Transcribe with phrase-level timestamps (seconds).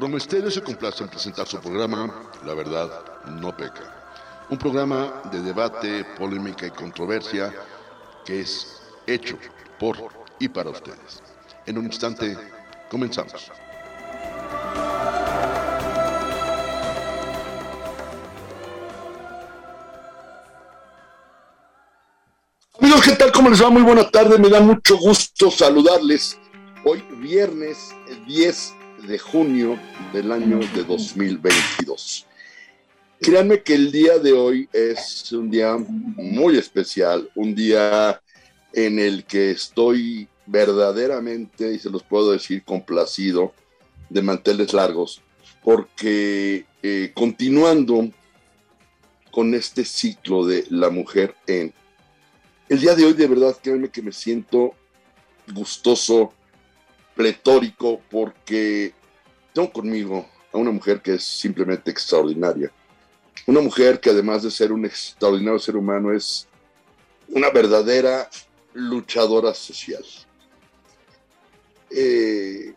[0.00, 2.88] Promo Estéreo se complace en presentar su programa La Verdad
[3.26, 4.46] No Peca.
[4.48, 7.52] Un programa de debate, polémica y controversia
[8.24, 9.36] que es hecho
[9.78, 9.98] por
[10.38, 11.22] y para ustedes.
[11.66, 12.34] En un instante,
[12.90, 13.52] comenzamos.
[22.80, 23.32] Amigos, ¿qué tal?
[23.32, 23.68] ¿Cómo les va?
[23.68, 24.38] Muy buena tarde.
[24.38, 26.38] Me da mucho gusto saludarles.
[26.86, 27.94] Hoy viernes
[28.26, 29.78] 10 de junio
[30.12, 32.26] del año de 2022.
[33.20, 38.20] Créanme que el día de hoy es un día muy especial, un día
[38.72, 43.52] en el que estoy verdaderamente, y se los puedo decir, complacido
[44.08, 45.20] de manteles largos,
[45.62, 48.10] porque eh, continuando
[49.30, 51.72] con este ciclo de la mujer en
[52.70, 54.74] el día de hoy, de verdad, créanme que me siento
[55.52, 56.32] gustoso,
[57.20, 58.94] pletórico, porque
[59.52, 62.72] tengo conmigo a una mujer que es simplemente extraordinaria.
[63.46, 66.48] Una mujer que además de ser un extraordinario ser humano es
[67.28, 68.26] una verdadera
[68.72, 70.02] luchadora social.
[71.90, 72.72] Eh,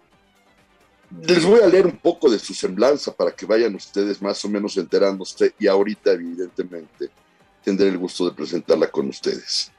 [1.25, 4.49] les voy a leer un poco de su semblanza para que vayan ustedes más o
[4.49, 7.11] menos enterándose y ahorita evidentemente
[7.64, 9.71] tendré el gusto de presentarla con ustedes.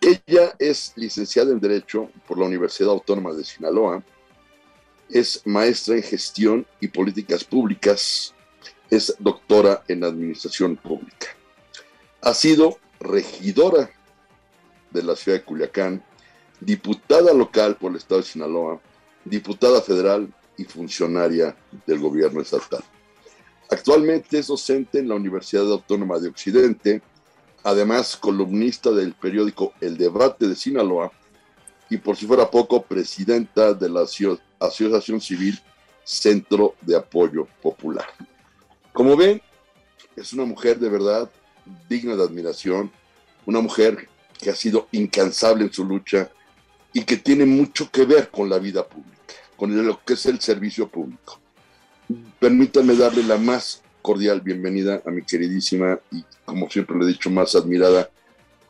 [0.00, 4.02] Ella es licenciada en Derecho por la Universidad Autónoma de Sinaloa,
[5.08, 8.34] es maestra en gestión y políticas públicas,
[8.90, 11.28] es doctora en administración pública.
[12.22, 13.90] Ha sido regidora
[14.90, 16.04] de la ciudad de Culiacán,
[16.60, 18.80] diputada local por el estado de Sinaloa,
[19.24, 22.82] diputada federal y funcionaria del gobierno estatal.
[23.70, 27.02] Actualmente es docente en la Universidad Autónoma de Occidente,
[27.66, 31.10] además columnista del periódico El Debate de Sinaloa
[31.90, 34.02] y por si fuera poco, presidenta de la
[34.60, 35.58] Asociación Civil
[36.04, 38.06] Centro de Apoyo Popular.
[38.92, 39.42] Como ven,
[40.14, 41.28] es una mujer de verdad
[41.88, 42.92] digna de admiración,
[43.46, 46.30] una mujer que ha sido incansable en su lucha
[46.92, 50.40] y que tiene mucho que ver con la vida pública, con lo que es el
[50.40, 51.40] servicio público.
[52.38, 57.28] Permítanme darle la más cordial bienvenida a mi queridísima y, como siempre le he dicho,
[57.28, 58.08] más admirada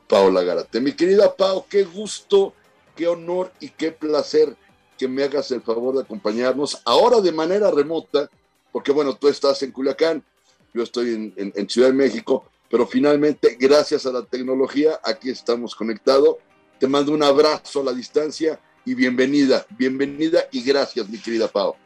[0.09, 0.81] Paola Garate.
[0.81, 2.55] Mi querida Pao, qué gusto
[2.97, 4.57] qué honor y qué placer
[4.97, 8.31] que me hagas el favor de acompañarnos ahora de manera remota,
[8.73, 10.25] porque bueno, tú estás en Culiacán,
[10.73, 16.37] yo estoy en, Ciudad de México, pero finalmente, gracias a la tecnología, aquí estamos conectados.
[16.79, 21.77] Te mando un abrazo a la distancia y bienvenida, bienvenida y gracias, mi querida Pau.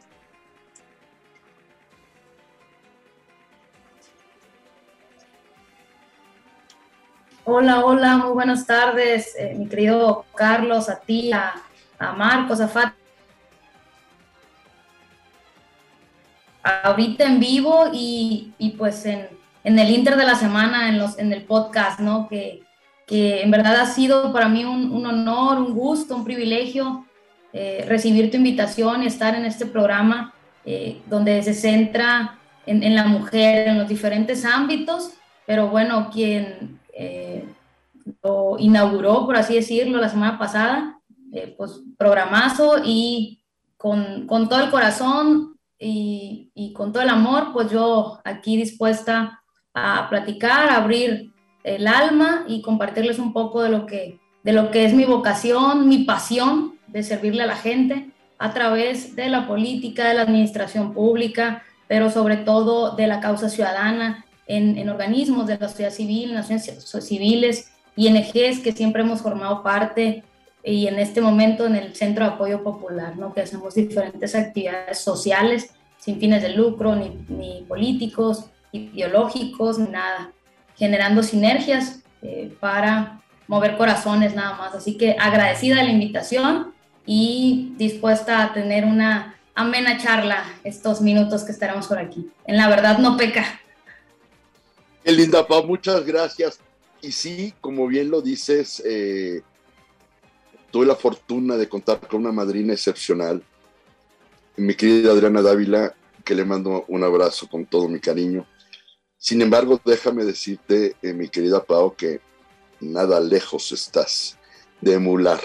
[7.53, 11.53] Hola, hola, muy buenas tardes, eh, mi querido Carlos, a ti, a,
[12.15, 12.93] Marcos, a Fat.
[16.63, 19.27] Ahorita en vivo y, pues en,
[19.65, 22.29] el inter de la semana, en, los, en el podcast, ¿no?
[22.29, 22.63] Que,
[23.09, 27.05] en verdad ha sido para mí un, honor, un gusto, un privilegio
[27.51, 30.33] eh, recibir tu invitación y estar en este programa
[30.63, 35.11] eh, donde se centra en, en, la mujer en los diferentes ámbitos,
[35.45, 37.47] pero bueno, quien eh,
[38.23, 40.99] lo inauguró, por así decirlo, la semana pasada,
[41.33, 43.43] eh, pues programazo y
[43.77, 49.41] con, con, todo el corazón y, y, con todo el amor, pues yo aquí dispuesta
[49.73, 51.31] a platicar, abrir
[51.63, 55.87] el alma y compartirles un poco de lo que, de lo que es mi vocación,
[55.87, 60.93] mi pasión de servirle a la gente a través de la política, de la administración
[60.93, 66.65] pública, pero sobre todo de la causa ciudadana en, organismos de la sociedad civil, naciones
[67.01, 70.23] civiles, INGs que siempre hemos formado parte
[70.63, 73.33] y en este momento en el Centro de Apoyo Popular, ¿no?
[73.33, 80.31] que hacemos diferentes actividades sociales sin fines de lucro, ni, ni políticos, ideológicos, ni nada,
[80.75, 84.73] generando sinergias eh, para mover corazones nada más.
[84.73, 86.73] Así que agradecida de la invitación
[87.05, 92.29] y dispuesta a tener una amena charla estos minutos que estaremos por aquí.
[92.45, 93.45] En la verdad no peca.
[95.03, 96.59] Qué linda, Pau, muchas gracias.
[97.01, 99.41] Y sí, como bien lo dices, eh,
[100.69, 103.43] tuve la fortuna de contar con una madrina excepcional,
[104.57, 108.45] mi querida Adriana Dávila, que le mando un abrazo con todo mi cariño.
[109.17, 112.21] Sin embargo, déjame decirte, eh, mi querida Pau, que
[112.79, 114.37] nada lejos estás
[114.81, 115.41] de emular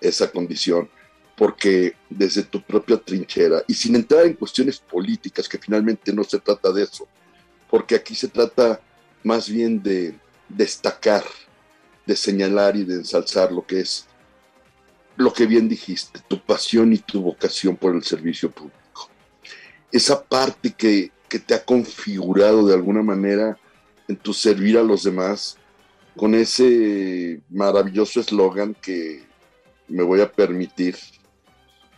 [0.00, 0.90] esa condición,
[1.36, 6.40] porque desde tu propia trinchera, y sin entrar en cuestiones políticas, que finalmente no se
[6.40, 7.06] trata de eso,
[7.70, 8.80] porque aquí se trata
[9.22, 10.14] más bien de
[10.48, 11.24] destacar,
[12.06, 14.06] de señalar y de ensalzar lo que es
[15.16, 19.10] lo que bien dijiste, tu pasión y tu vocación por el servicio público.
[19.90, 23.58] esa parte que, que te ha configurado de alguna manera
[24.06, 25.58] en tu servir a los demás,
[26.16, 29.24] con ese maravilloso eslogan que
[29.88, 30.96] me voy a permitir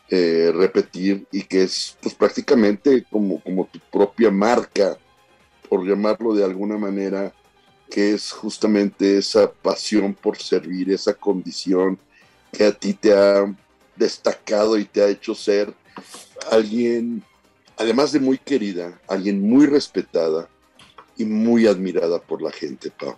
[0.08, 4.98] eh, repetir y que es pues prácticamente como, como tu propia marca,
[5.70, 7.32] por llamarlo de alguna manera,
[7.88, 11.96] que es justamente esa pasión por servir, esa condición
[12.52, 13.56] que a ti te ha
[13.94, 15.72] destacado y te ha hecho ser
[16.50, 17.22] alguien,
[17.76, 20.48] además de muy querida, alguien muy respetada
[21.16, 23.16] y muy admirada por la gente, Pau.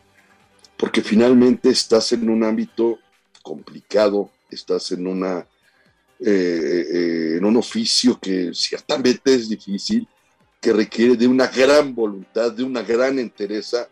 [0.76, 2.98] Porque finalmente estás en un ámbito
[3.42, 5.46] complicado, estás en una
[6.24, 10.06] eh, eh, en un oficio que ciertamente es difícil,
[10.62, 13.88] que requiere de una gran voluntad, de una gran entereza,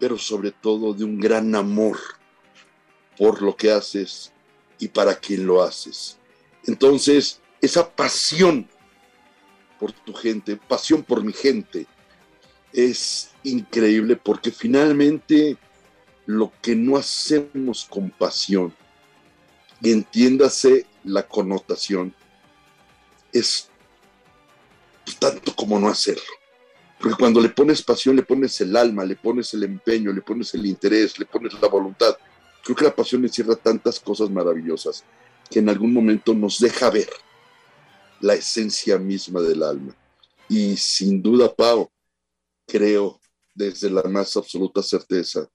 [0.00, 1.98] pero sobre todo de un gran amor
[3.18, 4.32] por lo que haces
[4.78, 6.18] y para quien lo haces.
[6.66, 8.66] Entonces, esa pasión
[9.78, 11.86] por tu gente, pasión por mi gente,
[12.72, 15.58] es increíble porque finalmente
[16.24, 18.74] lo que no hacemos con pasión,
[19.82, 22.14] entiéndase la connotación,
[23.34, 23.68] es
[25.12, 26.22] tanto como no hacerlo.
[26.98, 30.54] Porque cuando le pones pasión, le pones el alma, le pones el empeño, le pones
[30.54, 32.16] el interés, le pones la voluntad.
[32.62, 35.04] Creo que la pasión encierra tantas cosas maravillosas
[35.50, 37.10] que en algún momento nos deja ver
[38.20, 39.94] la esencia misma del alma.
[40.48, 41.90] Y sin duda, Pau,
[42.66, 43.20] creo
[43.54, 45.48] desde la más absoluta certeza,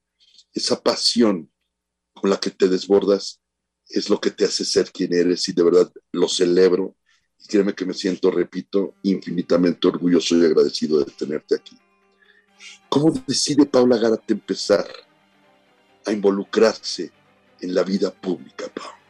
[0.52, 1.50] esa pasión
[2.14, 3.40] con la que te desbordas
[3.88, 6.94] es lo que te hace ser quien eres y de verdad lo celebro
[7.42, 11.76] y créeme que me siento, repito, infinitamente orgulloso y agradecido de tenerte aquí.
[12.88, 14.86] ¿Cómo decide Paula Gárate empezar
[16.06, 17.10] a involucrarse
[17.60, 19.00] en la vida pública, Paula?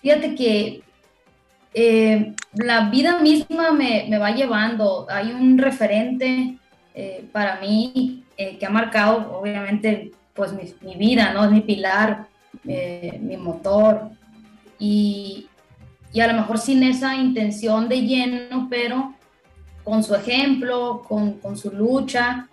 [0.00, 0.82] Fíjate que
[1.74, 5.06] eh, la vida misma me, va llevando.
[5.10, 6.58] Hay un referente
[6.94, 11.50] eh, para mí eh, que ha marcado, obviamente, pues mi, vida, ¿no?
[11.50, 12.28] Mi pilar,
[12.64, 14.10] mi motor,
[14.78, 15.46] y,
[16.20, 19.14] a lo mejor sin esa intención de lleno, pero
[19.84, 22.48] con su ejemplo, con, su lucha,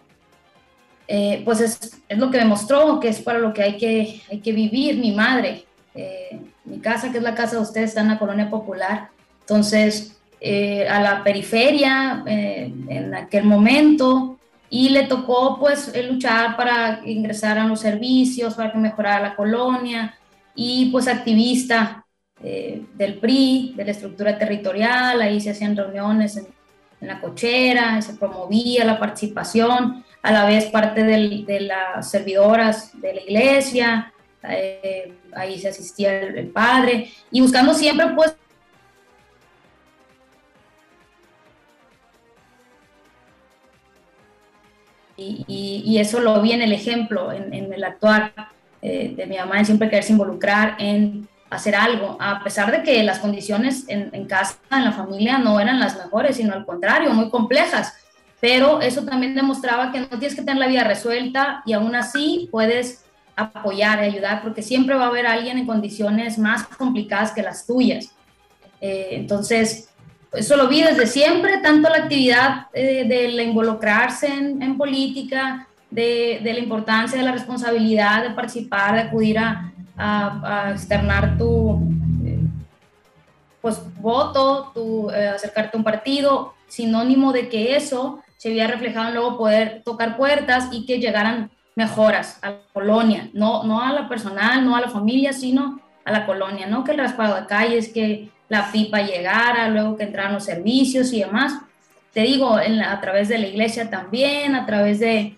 [1.07, 4.51] eh, pues es, lo que demostró que es para lo que hay que, hay que
[4.51, 4.97] vivir.
[4.97, 8.49] Mi madre, eh, mi casa, que es la casa de ustedes, está en la colonia
[8.49, 9.09] popular,
[9.41, 14.37] entonces eh, a la periferia en aquel momento
[14.69, 20.15] y le tocó pues luchar para ingresar a los servicios, para que mejorara la colonia
[20.55, 22.04] y pues activista
[22.47, 26.45] eh, del PRI, de la estructura territorial, ahí se hacían reuniones en,
[27.01, 33.21] la cochera, se promovía la participación, a la vez parte de las servidoras de la
[33.21, 34.13] iglesia,
[34.47, 38.35] eh, ahí se asistía el, padre, y buscando siempre pues
[45.17, 48.33] Y, eso lo vi en el ejemplo, en, el actuar
[48.81, 53.03] eh, de mi mamá, en siempre quererse involucrar en hacer algo, a pesar de que
[53.03, 57.29] las condiciones en, casa, en la familia, no eran las mejores, sino al contrario, muy
[57.29, 57.93] complejas.
[58.39, 62.49] Pero eso también demostraba que no tienes que tener la vida resuelta y aún así
[62.51, 63.05] puedes
[63.35, 67.65] apoyar y ayudar, porque siempre va a haber alguien en condiciones más complicadas que las
[67.65, 68.11] tuyas.
[68.81, 69.89] Eh, entonces,
[70.33, 76.53] eso lo vi desde siempre, tanto la actividad eh, de involucrarse en, política, de, de,
[76.53, 81.81] la importancia de la responsabilidad de participar, de acudir a, a, externar tu
[82.25, 82.39] eh,
[83.61, 89.09] pues, voto, tu, eh, acercarte a un partido, sinónimo de que eso se había reflejado
[89.09, 93.91] en luego poder tocar puertas y que llegaran mejoras a la colonia, no, no a
[93.91, 97.47] la personal, no a la familia, sino a la colonia, no que el raspado de
[97.47, 101.59] calles, que la pipa llegara, luego que entraran los servicios y demás.
[102.13, 105.37] Te digo, a través de la iglesia también, a través de,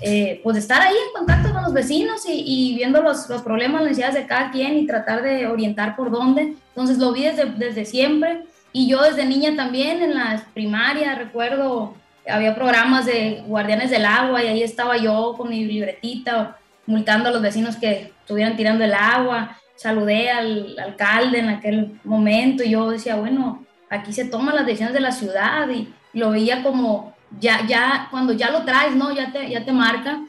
[0.00, 3.90] eh, pues estar ahí en contacto con los vecinos y, viendo los, los, problemas, las
[3.90, 6.54] necesidades de cada quien y tratar de orientar por dónde.
[6.68, 11.94] Entonces lo vi desde, desde siempre y yo desde niña también en la primaria, recuerdo,
[12.28, 17.32] había programas de guardianes del agua y ahí estaba yo con mi libretita multando a
[17.32, 19.56] los vecinos que estuvieran tirando el agua.
[19.76, 24.94] Saludé al alcalde en aquel momento y yo decía, bueno, aquí se toman las decisiones
[24.94, 29.12] de la ciudad y lo veía como ya, ya, cuando ya lo traes, ¿no?
[29.12, 30.20] Ya te, ya te marca.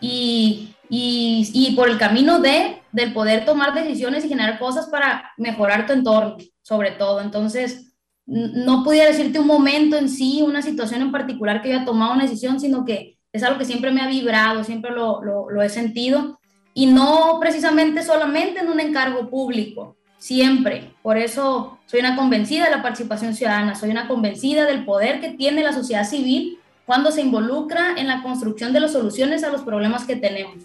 [0.00, 5.32] Y, y, y, por el camino de, del poder tomar decisiones y generar cosas para
[5.36, 7.20] mejorar tu entorno, sobre todo.
[7.20, 7.94] Entonces,
[8.26, 12.24] no pudiera decirte un momento en sí, una situación en particular que haya tomado una
[12.24, 16.38] decisión, sino que es algo que siempre me ha vibrado, siempre lo, lo he sentido.
[16.74, 20.92] Y no precisamente solamente en un encargo público, siempre.
[21.02, 25.30] Por eso soy una convencida de la participación ciudadana, soy una convencida del poder que
[25.30, 29.62] tiene la sociedad civil cuando se involucra en la construcción de las soluciones a los
[29.62, 30.56] problemas que tenemos.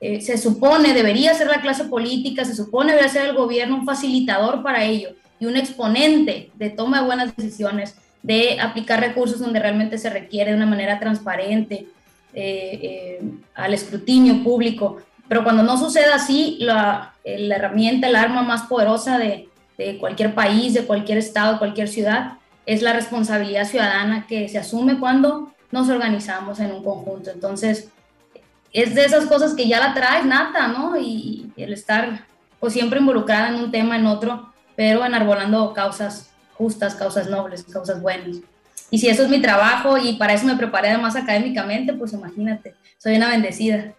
[0.00, 3.84] Eh, se supone, debería ser la clase política, se supone debería ser el gobierno un
[3.84, 9.60] facilitador para ello y un exponente de toma de buenas decisiones, de aplicar recursos donde
[9.60, 11.86] realmente se requiere de una manera transparente
[12.32, 13.22] eh, eh,
[13.54, 14.98] al escrutinio público.
[15.30, 20.34] Pero cuando no sucede así, la, la herramienta, el arma más poderosa de, de cualquier
[20.34, 22.32] país, de cualquier estado, cualquier ciudad,
[22.66, 27.30] es la responsabilidad ciudadana que se asume cuando nos organizamos en un conjunto.
[27.30, 27.90] Entonces,
[28.72, 30.98] es de esas cosas que ya la traes nata, ¿no?
[30.98, 32.26] Y, el estar
[32.58, 38.02] pues siempre involucrada en un tema, en otro, pero enarbolando causas justas, causas nobles, causas
[38.02, 38.38] buenas.
[38.90, 42.74] Y si eso es mi trabajo y para eso me preparé además académicamente, pues imagínate,
[42.98, 43.94] soy una bendecida.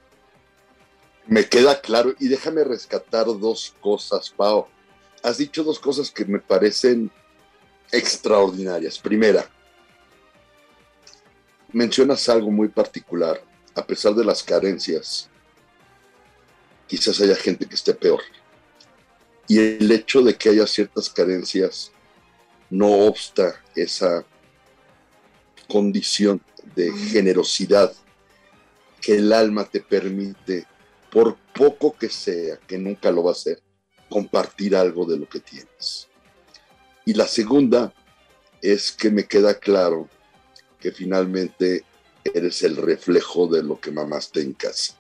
[1.32, 4.68] Me queda claro y déjame rescatar dos cosas, Pau.
[5.24, 7.10] Has dicho dos cosas que me parecen
[7.90, 9.00] extraordinarias.
[9.00, 9.50] Primera,
[11.72, 13.42] mencionas algo muy particular,
[13.76, 15.30] a pesar de las carencias,
[16.86, 18.22] quizás haya gente que esté peor.
[19.48, 21.94] Y el hecho de que haya ciertas carencias
[22.70, 24.26] no obsta esa
[25.70, 26.42] condición
[26.76, 27.94] de generosidad
[29.00, 30.68] que el alma te permite,
[31.12, 33.62] por poco que sea, que nunca lo va a hacer,
[34.10, 36.08] compartir algo de lo que tienes.
[37.06, 37.94] Y la segunda
[38.62, 40.08] es que me queda claro
[40.80, 41.84] que finalmente
[42.24, 44.98] eres el reflejo de lo que mamaste en casa.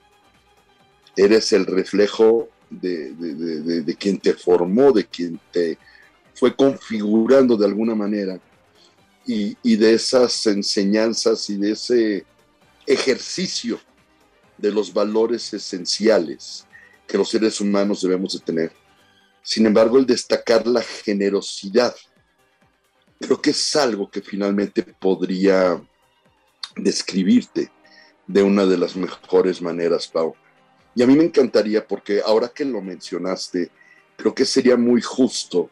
[1.16, 5.78] Eres el reflejo de, quien te formó, de quien te
[6.34, 8.40] fue configurando de alguna manera
[9.26, 12.26] y, y, de esas enseñanzas y de ese
[12.88, 13.80] ejercicio
[14.62, 16.68] de los valores esenciales
[17.08, 18.72] que los seres humanos debemos de tener.
[19.44, 21.96] Sin embargo, el destacar la generosidad
[23.22, 25.82] creo que es algo que finalmente podría
[26.76, 27.72] describirte
[28.28, 30.36] de una de las mejores maneras, Pau.
[30.96, 33.70] Y a mí me encantaría, porque ahora que lo mencionaste,
[34.18, 35.70] creo que sería muy justo.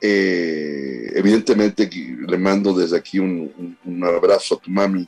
[0.00, 5.06] Eh, evidentemente, le mando desde aquí un, abrazo a tu mami.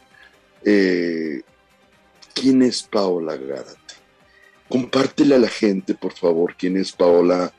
[0.64, 1.42] Eh,
[2.38, 3.94] ¿Quién es Paola Gárate?
[4.68, 7.50] Compártele a la gente, por favor, quién es Paola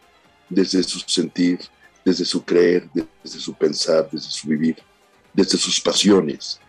[0.47, 1.59] desde su sentir,
[2.05, 4.77] desde su creer, desde su pensar, desde su vivir,
[5.33, 6.59] desde sus pasiones,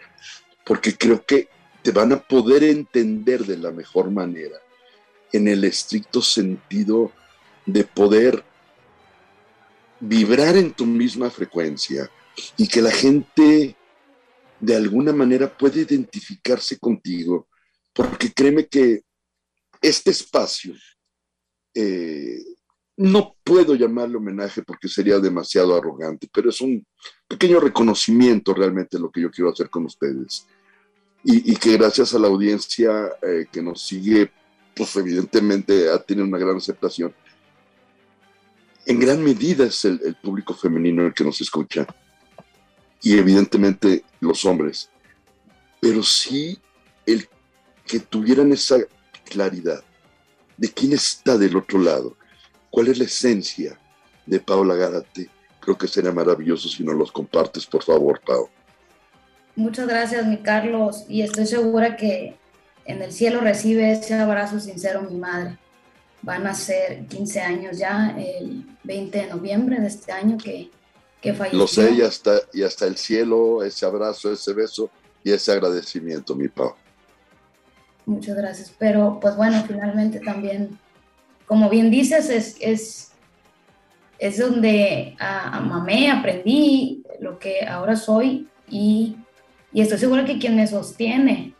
[0.65, 1.51] porque creo que
[1.83, 4.57] te van a poder entender de la mejor manera,
[5.31, 7.13] en el estricto sentido
[7.67, 8.43] de poder
[10.01, 12.11] vibrar en tu misma frecuencia
[12.57, 13.77] y que la gente
[14.61, 17.47] de alguna manera puede identificarse contigo,
[17.99, 19.03] porque créeme que
[19.83, 20.73] este espacio
[21.75, 22.39] eh,
[22.97, 26.87] no puedo llamarle homenaje porque sería demasiado arrogante, pero es un
[27.27, 30.47] pequeño reconocimiento realmente lo que yo quiero hacer con ustedes.
[31.25, 34.31] Y, que gracias a la audiencia eh, que nos sigue,
[34.77, 37.13] pues evidentemente ha tenido una gran aceptación.
[38.87, 41.85] En gran medida es el, el público femenino el que nos escucha
[43.03, 44.89] y evidentemente los hombres,
[45.81, 46.59] pero sí
[47.05, 47.29] el
[47.89, 48.77] que tuvieran esa
[49.25, 49.83] claridad
[50.57, 52.17] de quién está del otro lado
[52.71, 53.79] cuál es la esencia
[54.27, 55.29] de Paola Gárate.
[55.61, 58.49] Creo que sería maravilloso si nos los compartes, por favor, Pau.
[59.57, 62.37] Muchas gracias, mi Carlos, y estoy segura que
[62.85, 65.59] en el cielo recibe ese abrazo sincero mi madre.
[66.23, 70.71] Van a ser 15 años ya, el 20 de noviembre de este año que,
[71.21, 71.59] que falleció.
[71.59, 74.91] Lo sé, y hasta, y hasta el cielo, ese abrazo, ese beso
[75.25, 76.75] y ese agradecimiento, mi Pau.
[78.09, 80.79] Muchas gracias, pero pues bueno, finalmente también
[81.45, 83.13] como bien dices, es, es,
[84.19, 89.19] es donde a, mamé, aprendí lo que ahora soy y,
[89.75, 91.53] y, estoy segura que quien me sostiene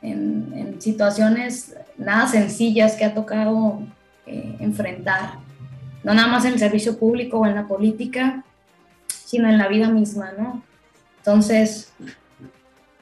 [0.00, 3.80] en, en situaciones nada sencillas que ha tocado
[4.26, 5.40] eh, enfrentar,
[6.04, 8.44] no nada más en el servicio público o en la política,
[9.08, 10.62] sino en la vida misma, ¿no?
[11.18, 11.92] Entonces,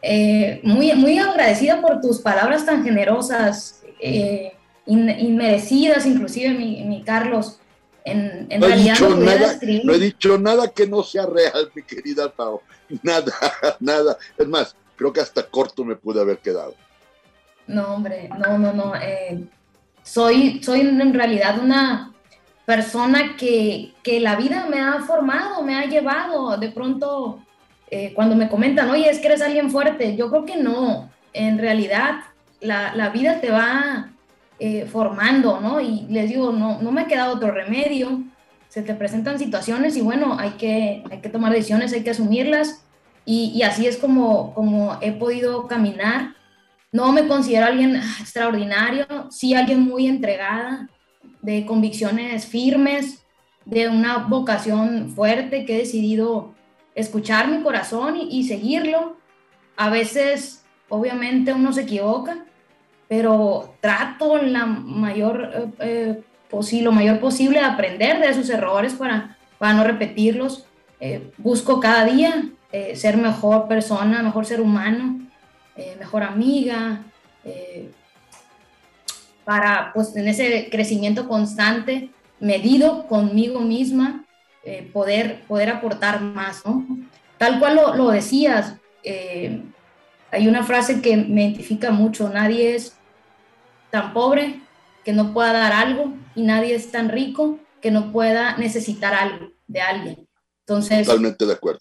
[0.08, 3.82] eh, muy, muy agradecida por tus palabras tan generosas.
[4.00, 4.52] Eh,
[4.86, 7.58] inmerecidas, inclusive mi, Carlos.
[8.04, 11.82] En, no realidad he dicho nada, no he dicho nada que no sea real, mi
[11.82, 12.60] querida Pau.
[13.02, 13.32] Nada,
[13.80, 14.16] nada.
[14.38, 16.76] Es más, creo que hasta corto me pude haber quedado.
[17.66, 18.94] No, hombre, no, no, no.
[18.94, 19.44] Eh,
[20.04, 22.14] soy, soy en realidad una
[22.64, 26.56] persona que, que, la vida me ha formado, me ha llevado.
[26.58, 27.42] De pronto,
[27.90, 31.10] eh, cuando me comentan, oye, es que eres alguien fuerte, yo creo que no.
[31.32, 32.20] En realidad,
[32.60, 34.10] la, la vida te va
[34.58, 35.80] eh, formando, ¿no?
[35.80, 38.22] Y les digo, no, no me ha quedado otro remedio,
[38.68, 42.84] se te presentan situaciones y bueno, hay que, hay que tomar decisiones, hay que asumirlas
[43.24, 46.34] y, y así es como, como he podido caminar.
[46.92, 50.88] No me considero alguien extraordinario, sí alguien muy entregada,
[51.42, 53.24] de convicciones firmes,
[53.64, 56.55] de una vocación fuerte que he decidido
[56.96, 59.16] escuchar mi corazón y, seguirlo.
[59.76, 62.44] A veces, obviamente, uno se equivoca,
[63.06, 69.36] pero trato la mayor, eh, eh, lo mayor posible de aprender de esos errores para,
[69.58, 70.66] para no repetirlos.
[70.98, 72.48] Eh, busco cada día
[72.94, 75.18] ser mejor persona, mejor ser humano,
[75.98, 77.00] mejor amiga,
[79.44, 84.25] para, pues, en ese crecimiento constante, medido conmigo misma,
[84.92, 86.86] poder, poder aportar más, ¿no?
[87.38, 92.96] Tal cual lo, lo decías, hay una frase que me identifica mucho, nadie es
[93.90, 94.60] tan pobre
[95.04, 99.52] que no pueda dar algo y nadie es tan rico que no pueda necesitar algo
[99.66, 100.28] de alguien.
[100.66, 101.80] Entonces, totalmente de acuerdo.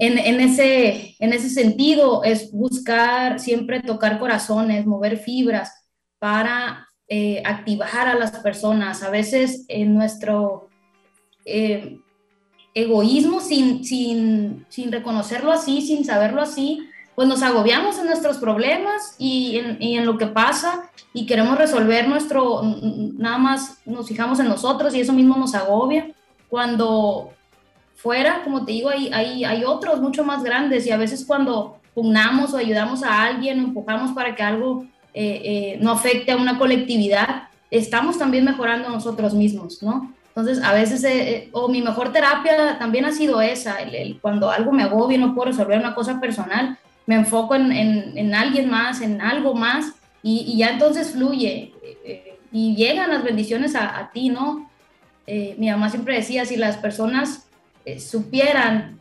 [0.00, 5.70] En, en, ese, en ese sentido es buscar siempre tocar corazones, mover fibras
[6.18, 9.02] para eh, activar a las personas.
[9.02, 10.70] A veces en nuestro
[11.44, 11.98] eh,
[12.74, 16.80] egoísmo, sin, sin, sin reconocerlo así, sin saberlo así,
[17.14, 21.58] pues nos agobiamos en nuestros problemas y en, y en, lo que pasa y queremos
[21.58, 26.10] resolver nuestro, nada más nos fijamos en nosotros y eso mismo nos agobia.
[26.48, 27.32] Cuando
[27.96, 31.78] fuera, como te digo, hay, hay, hay otros mucho más grandes y a veces cuando
[31.94, 36.36] pugnamos o ayudamos a alguien o empujamos para que algo eh, eh, no afecte a
[36.36, 40.14] una colectividad, estamos también mejorando nosotros mismos, ¿no?
[40.34, 44.72] Entonces, a veces, eh, o mi mejor terapia también ha sido esa, el, cuando algo
[44.72, 49.02] me agobia y no puedo resolver una cosa personal, me enfoco en, en, alguien más,
[49.02, 54.70] en algo más, y, ya entonces fluye eh, y llegan las bendiciones a, ti, ¿no?
[55.26, 57.46] Eh, mi mamá siempre decía, si las personas
[57.84, 58.98] eh, supieran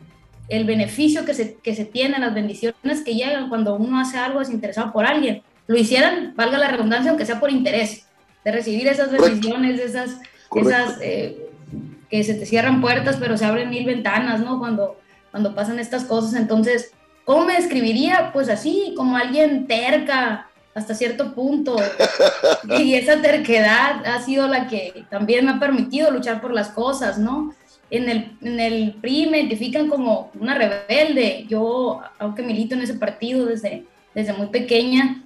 [0.48, 4.40] el beneficio que se, que se tiene, las bendiciones que llegan cuando uno hace algo
[4.40, 8.06] desinteresado por alguien, lo hicieran, valga la redundancia, aunque sea por interés,
[8.44, 10.18] de recibir esas bendiciones, esas,
[10.56, 14.60] esas que se te cierran puertas, pero se abren mil ventanas, ¿no?
[14.60, 15.00] Cuando,
[15.32, 16.92] cuando pasan estas cosas, entonces
[17.26, 18.32] ¿Cómo me describiría?
[18.34, 21.76] Pues así, como alguien terca hasta cierto punto.
[22.80, 27.18] Y esa terquedad ha sido la que también me ha permitido luchar por las cosas,
[27.18, 27.54] ¿no?
[27.90, 31.46] En el, en el PRI me identifican como una rebelde.
[31.50, 35.24] Yo, aunque milito en ese partido desde, desde muy pequeña,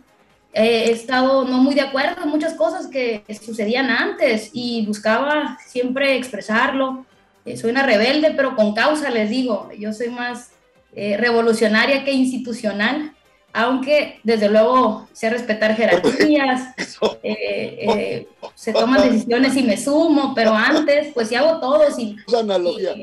[0.56, 6.16] he estado no muy de acuerdo en muchas cosas que sucedían antes y buscaba siempre
[6.16, 7.06] expresarlo.
[7.44, 9.70] Eh, soy una rebelde, pero con causa, les digo.
[9.78, 10.52] Yo soy más
[10.96, 13.14] eh, revolucionaria que institucional,
[13.52, 16.74] aunque desde luego sé respetar jerarquías,
[17.24, 22.16] eh, eh, se toman decisiones y me sumo, pero antes, pues si hago todo, si,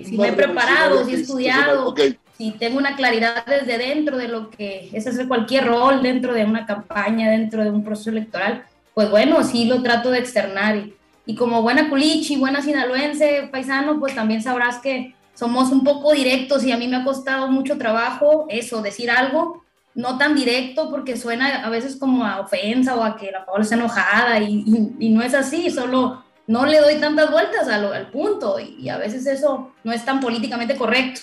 [0.05, 1.95] si, me he preparado, si he estudiado,
[2.43, 6.45] si tengo una claridad desde dentro de lo que es hacer cualquier rol dentro de
[6.45, 10.77] una campaña, dentro de un proceso electoral, pues bueno, sí lo trato de externar.
[10.77, 10.93] Y,
[11.25, 16.65] y como buena culichi, buena sinaloense, paisano, pues también sabrás que somos un poco directos
[16.65, 19.63] y a mí me ha costado mucho trabajo eso, decir algo
[19.95, 23.63] no tan directo porque suena a veces como a ofensa o a que la Paola
[23.63, 24.65] está enojada y,
[25.11, 29.27] no es así, solo no le doy tantas vueltas al, al punto y, a veces
[29.27, 31.21] eso no es tan políticamente correcto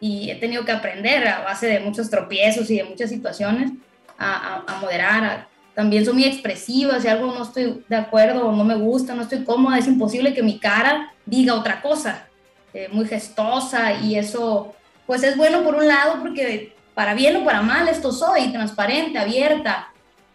[0.00, 3.72] y he tenido que aprender a base de muchos tropiezos y de muchas situaciones
[4.18, 5.48] a, a, moderar.
[5.74, 9.22] también soy muy expresiva, si algo no estoy de acuerdo o no me gusta, no
[9.22, 12.26] estoy cómoda, es imposible que mi cara diga otra cosa
[12.72, 14.74] eh, muy gestosa y eso
[15.06, 19.18] pues es bueno por un lado porque para bien o para mal esto soy, transparente,
[19.18, 19.92] abierta.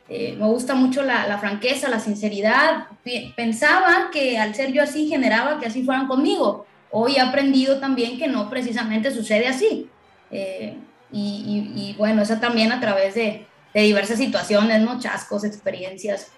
[0.07, 2.87] Eh, me gusta mucho la, la, franqueza, la sinceridad.
[3.35, 6.65] Pensaba que al ser yo así generaba que así fueran conmigo.
[6.91, 9.89] Hoy he aprendido también que no precisamente sucede así.
[10.29, 10.77] Eh,
[11.11, 14.99] y, y, bueno, eso también a través de, diversas situaciones, ¿no?
[14.99, 16.31] Chascos, experiencias,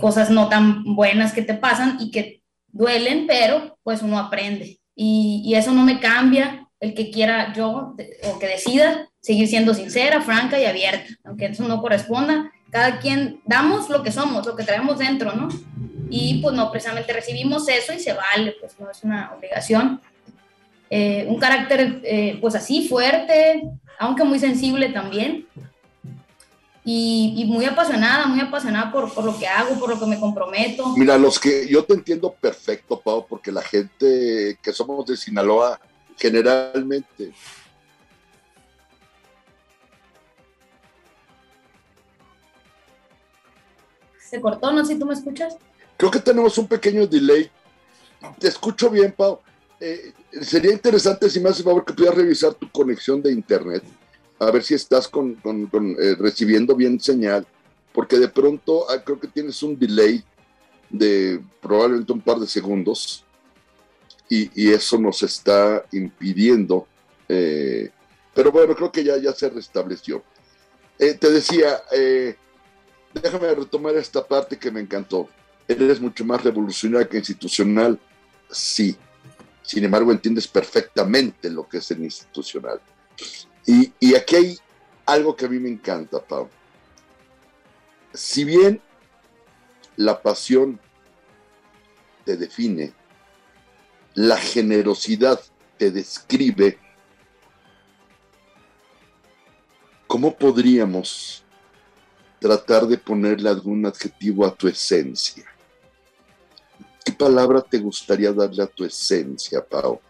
[0.00, 4.80] cosas no tan buenas que te pasan y que duelen, pero pues uno aprende.
[4.94, 9.72] Y, y, eso no me cambia el que quiera yo o que decida seguir siendo
[9.72, 12.50] sincera, franca y abierta, aunque eso no corresponda.
[12.70, 15.48] Cada quien damos lo que somos, lo que traemos dentro, ¿no?
[16.14, 19.98] Y pues no precisamente recibimos eso y se vale, pues no es una obligación.
[20.90, 23.62] Eh, un carácter eh, pues así fuerte,
[23.98, 25.46] aunque muy sensible también,
[26.84, 30.94] y, muy apasionada, muy apasionada por, por, lo que hago, por lo que me comprometo.
[30.98, 35.80] Mira, los que yo te entiendo perfecto, Pau, porque la gente que somos de Sinaloa,
[36.18, 37.32] generalmente
[44.18, 45.56] se cortó, no sé si tú me escuchas.
[46.02, 47.48] Creo que tenemos un pequeño delay.
[48.40, 49.38] Te escucho bien, Pau.
[49.78, 53.84] Eh, sería interesante, si me hace favor, que pudieras revisar tu conexión de internet,
[54.40, 57.46] a ver si estás con, eh, recibiendo bien señal,
[57.92, 60.24] porque de pronto ah, creo que tienes un delay
[60.90, 63.24] de probablemente un par de segundos
[64.28, 66.88] y, eso nos está impidiendo.
[67.28, 67.90] Eh,
[68.34, 70.24] pero bueno, creo que ya, ya se restableció.
[70.98, 71.80] te decía,
[73.14, 75.28] déjame retomar esta parte que me encantó.
[75.68, 77.98] Eres mucho más revolucionaria que institucional,
[78.50, 78.96] sí.
[79.62, 82.80] Sin embargo, entiendes perfectamente lo que es el institucional.
[83.66, 84.58] Y, y aquí hay
[85.06, 86.48] algo que a mí me encanta, Pau.
[88.12, 88.80] Si bien
[89.96, 90.80] la pasión
[92.24, 92.92] te define,
[94.14, 95.40] la generosidad
[95.78, 96.78] te describe,
[100.06, 101.44] ¿cómo podríamos
[102.42, 105.44] tratar de ponerle algún adjetivo a tu esencia?
[107.04, 110.00] ¿Qué palabra te gustaría darle a tu esencia, Pau?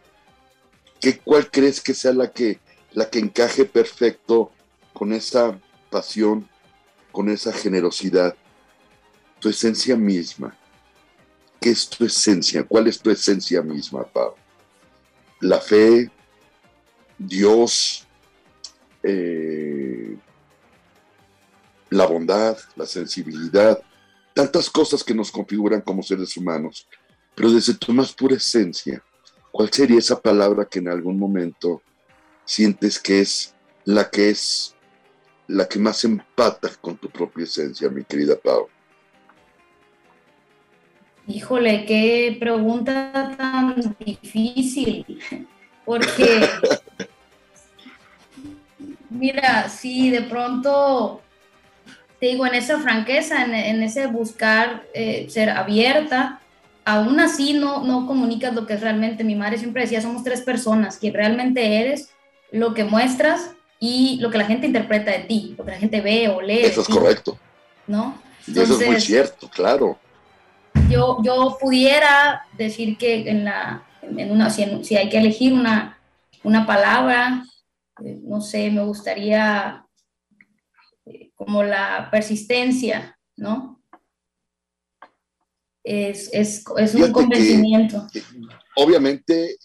[0.99, 2.59] ¿Qué, ¿Cuál crees que sea la que,
[2.92, 4.51] la que encaje perfecto
[4.95, 6.49] con esa pasión,
[7.12, 8.35] con esa generosidad?
[9.38, 10.57] Tu esencia misma.
[11.61, 12.64] ¿Qué es tu esencia?
[12.64, 14.35] ¿Cuál es tu esencia misma, Pau?
[15.40, 16.11] La fe,
[17.18, 18.07] Dios,
[19.03, 19.72] eh,
[21.93, 23.81] la bondad, la sensibilidad,
[24.35, 26.89] tantas cosas que nos configuran como seres humanos,
[27.35, 29.03] pero desde tu más pura esencia,
[29.51, 31.83] ¿cuál sería esa palabra que en algún momento
[32.45, 34.75] sientes que es la que es
[35.49, 38.69] la que más empata con tu propia esencia, mi querida Pau?
[41.27, 45.21] Híjole, qué pregunta tan difícil,
[45.85, 46.41] porque
[49.11, 51.23] mira, si de pronto
[52.23, 56.41] te digo, en esa franqueza, en, ese buscar eh, ser abierta,
[56.85, 59.25] aún así no, no comunicas lo que es realmente.
[59.25, 62.11] Mi madre siempre decía, somos tres personas, que realmente eres,
[62.53, 66.01] lo que muestras y lo que la gente interpreta de ti, lo que la gente
[66.01, 66.61] ve o lee.
[66.61, 67.37] Eso es correcto.
[67.89, 68.17] ¿No?
[68.47, 69.99] eso es muy cierto, claro.
[70.89, 75.99] Yo, yo pudiera decir que en la, en una, si, si hay que elegir una,
[76.45, 77.43] una palabra,
[78.05, 79.87] eh, no sé, me gustaría
[81.45, 83.83] como la persistencia, ¿no?
[85.83, 86.31] Es,
[86.95, 88.07] un convencimiento.
[88.77, 89.57] obviamente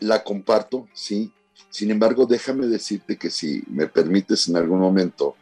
[0.00, 1.32] la comparto, sí.
[1.70, 5.34] Sin embargo, déjame decirte que si me permites en algún momento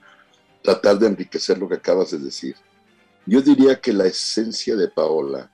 [0.62, 2.54] tratar de enriquecer lo que acabas de decir,
[3.26, 5.50] yo diría que la esencia de Paola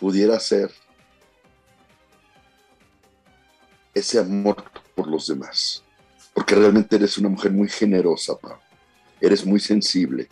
[0.00, 0.70] pudiera ser
[3.92, 5.84] ese amor por los demás
[6.34, 8.58] porque realmente eres una mujer muy generosa, Pau.
[9.20, 10.28] Eres muy sensible.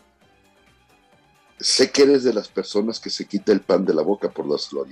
[1.58, 4.48] Sé que eres de las personas que se quita el pan de la boca por
[4.48, 4.86] las a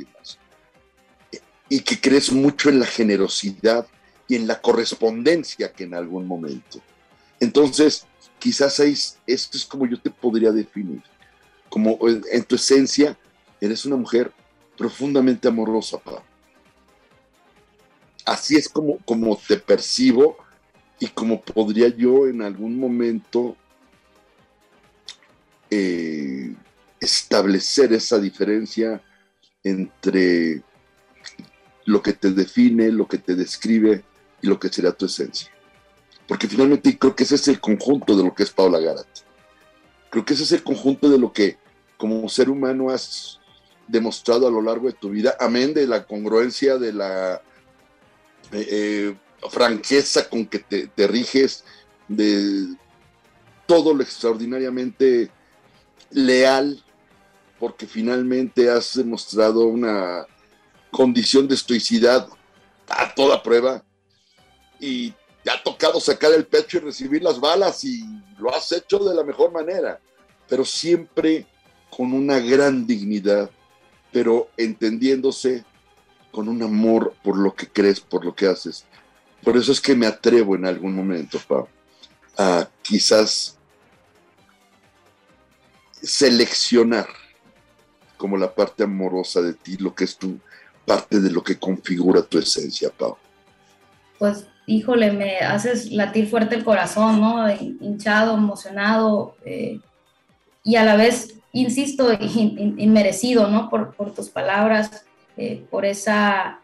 [1.68, 3.86] Y que crees mucho en la generosidad
[4.28, 6.80] y en la correspondencia que en algún momento.
[7.40, 8.06] Entonces,
[8.38, 11.02] quizás esto es como yo te podría definir.
[11.70, 13.18] Como en tu esencia,
[13.60, 14.32] eres una mujer
[14.76, 16.20] profundamente amorosa, Pau.
[18.26, 20.36] Así es como, como te percibo
[21.00, 23.56] y como podría yo en algún momento
[25.70, 26.54] eh,
[27.00, 29.02] establecer esa diferencia
[29.62, 30.62] entre
[31.84, 34.04] lo que te define, lo que te describe
[34.42, 35.50] y lo que será tu esencia.
[36.26, 39.06] Porque finalmente creo que ese es el conjunto de lo que es Paula Garat.
[40.10, 41.58] Creo que ese es el conjunto de lo que
[41.96, 43.40] como ser humano has
[43.86, 47.42] demostrado a lo largo de tu vida, amén de la congruencia, de la
[48.52, 49.16] eh, eh,
[49.50, 51.64] franqueza con que te, riges,
[52.08, 52.74] de
[53.66, 55.30] todo lo extraordinariamente
[56.10, 56.82] leal,
[57.58, 60.26] porque finalmente has demostrado una
[60.90, 62.28] condición de estoicidad
[62.88, 63.84] a toda prueba
[64.80, 65.12] y
[65.44, 68.04] te ha tocado sacar el pecho y recibir las balas y
[68.38, 70.00] lo has hecho de la mejor manera,
[70.48, 71.46] pero siempre
[71.90, 73.50] con una gran dignidad,
[74.12, 75.64] pero entendiéndose
[76.30, 78.84] con un amor por lo que crees, por lo que haces.
[79.42, 81.68] Por eso es que me atrevo en algún momento, Pau,
[82.36, 83.56] a quizás
[86.02, 87.08] seleccionar
[88.16, 90.38] como la parte amorosa de ti, lo que es tu
[90.84, 93.16] parte de lo que configura tu esencia, Pau.
[94.18, 97.48] Pues, híjole, me haces latir fuerte el corazón, ¿no?
[97.50, 99.80] Hinchado, emocionado eh,
[100.64, 103.70] y a la vez, insisto, inmerecido, ¿no?
[103.70, 105.04] Por, tus palabras,
[105.36, 106.60] eh, por, esa,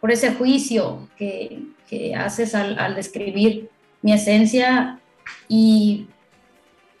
[0.00, 3.68] por ese juicio que, que haces al, describir
[4.02, 4.98] mi esencia
[5.48, 6.06] y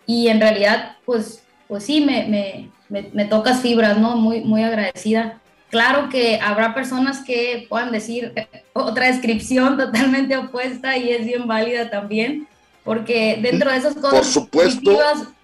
[0.06, 4.16] y en realidad, pues, pues sí, me, me, me, me tocas fibras, ¿no?
[4.16, 5.40] Muy, muy agradecida.
[5.70, 8.32] Claro que habrá personas que puedan decir
[8.72, 12.46] otra descripción totalmente opuesta y es bien válida también,
[12.84, 14.98] porque dentro de esas cosas Por supuesto.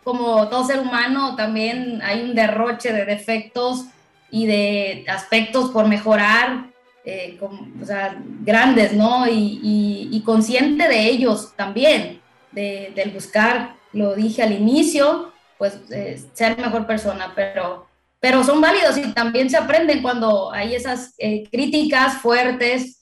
[0.05, 3.87] como todo ser humano, también hay un derroche de defectos
[4.31, 6.70] y de aspectos por mejorar,
[7.13, 9.25] eh, o sea, grandes, ¿no?
[9.29, 12.21] Y, consciente de ellos también,
[12.53, 17.87] de, del buscar, lo dije al inicio, pues eh, ser mejor persona, pero,
[18.21, 22.97] pero son válidos y también se aprenden cuando hay esas eh, críticas fuertes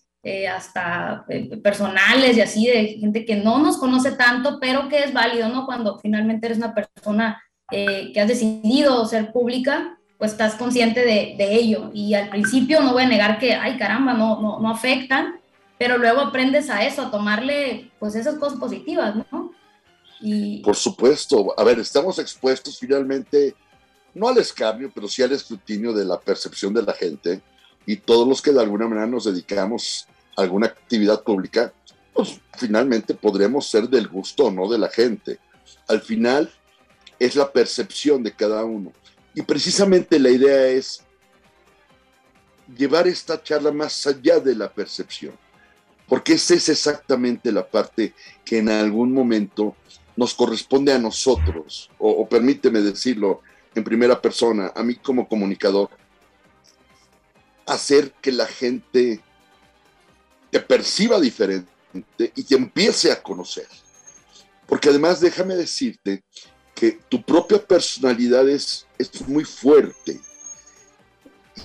[0.55, 1.25] hasta
[1.63, 5.65] personales y así, de gente que no nos conoce tanto, pero que es válido, ¿no?
[5.65, 11.55] Cuando finalmente eres una persona que has decidido ser pública, pues estás consciente de, de,
[11.55, 11.91] ello.
[11.95, 15.41] Y al principio no voy a negar que, ay caramba, no, no, no afectan,
[15.79, 19.53] pero luego aprendes a eso, a tomarle pues esas cosas positivas, ¿no?
[20.21, 20.59] Y...
[20.63, 23.55] Por supuesto, a ver, estamos expuestos finalmente,
[24.13, 27.41] no al escarnio, pero sí al escrutinio de la percepción de la gente
[27.87, 31.73] y todos los que de alguna manera nos dedicamos a alguna actividad pública,
[32.13, 35.39] pues finalmente podremos ser del gusto o no de la gente.
[35.87, 36.53] Al final
[37.21, 38.93] es la percepción de cada uno.
[39.39, 41.01] Y precisamente la idea es
[42.77, 45.33] llevar esta charla más allá de la percepción,
[46.09, 49.77] porque esa es exactamente la parte que en algún momento
[50.17, 53.43] nos corresponde a nosotros, o, permíteme decirlo
[53.77, 55.89] en primera persona, a mí como comunicador,
[57.65, 59.21] hacer que la gente
[60.51, 61.71] te perciba diferente
[62.35, 63.69] y te empiece a conocer.
[64.67, 66.25] Porque además déjame decirte
[66.79, 70.21] que tu propia personalidad es, es muy fuerte.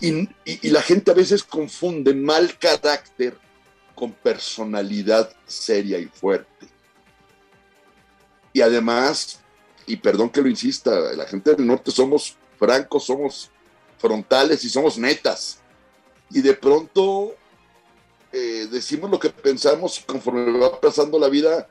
[0.02, 3.38] Y, y, la gente a veces confunde mal carácter
[3.93, 6.67] con personalidad seria y fuerte.
[8.52, 9.39] Y además,
[9.86, 13.52] y perdón que lo insista, la gente del norte somos francos, somos
[13.99, 15.60] frontales y somos netas
[16.34, 17.36] y de pronto
[18.32, 21.69] eh, decimos lo que pensamos y conforme va pasando la vida,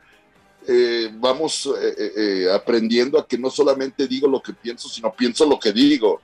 [0.66, 5.58] eh, vamos eh, aprendiendo a que no solamente digo lo que pienso, sino pienso lo
[5.58, 6.20] que digo.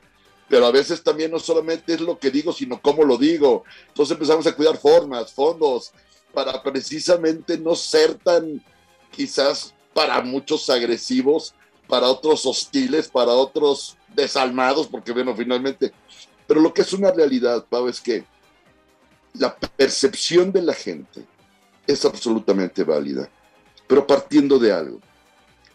[0.49, 3.65] Pero a veces también no solamente es lo que digo, sino cómo lo digo.
[3.89, 5.93] Entonces empezamos a cuidar formas, fondos,
[6.33, 8.63] para precisamente no ser tan,
[9.11, 11.55] quizás para muchos agresivos,
[11.87, 15.93] para otros hostiles, para otros desalmados, porque bueno, finalmente
[16.49, 18.25] pero lo que es una realidad, Pau, es que
[19.35, 21.25] la percepción de la gente
[21.87, 23.29] es absolutamente válida,
[23.89, 25.01] pero partiendo de algo.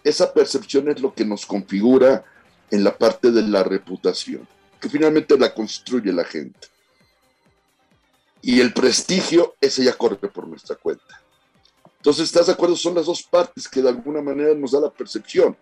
[0.04, 2.24] Esa percepción es lo que nos configura
[2.72, 4.48] en la parte de la reputación,
[4.80, 6.68] que finalmente la construye la gente.
[8.42, 11.22] Y el prestigio, ese ya corre por nuestra cuenta.
[11.98, 12.76] Entonces, ¿estás de acuerdo?
[12.76, 15.56] Son las dos partes que de alguna manera nos da la percepción.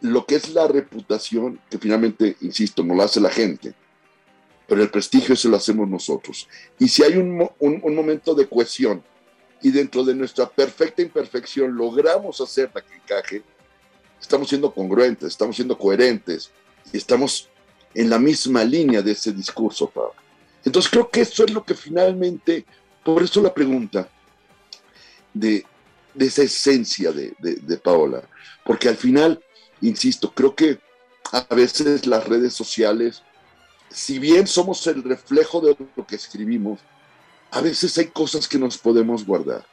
[0.00, 3.74] Lo que es la reputación, que finalmente, insisto, no la hace la gente,
[4.66, 6.48] pero el prestigio se lo hacemos nosotros.
[6.78, 9.04] Y si hay un, un, momento de cohesión
[9.62, 13.42] y dentro de nuestra perfecta imperfección logramos hacer la que encaje,
[14.20, 16.50] estamos siendo congruentes, estamos siendo coherentes
[16.92, 17.48] y estamos
[17.94, 20.14] en la misma línea de ese discurso, Pablo.
[20.64, 22.64] Entonces creo que eso es lo que finalmente,
[23.04, 24.08] por eso la pregunta
[25.32, 25.64] de,
[26.14, 28.22] de esa esencia de, de, de Paola,
[28.64, 29.42] porque al final,
[29.80, 30.78] insisto, creo que
[31.32, 33.22] a veces las redes sociales
[33.94, 36.80] si bien somos el reflejo de lo que escribimos,
[37.54, 39.64] a veces hay cosas que nos podemos guardar.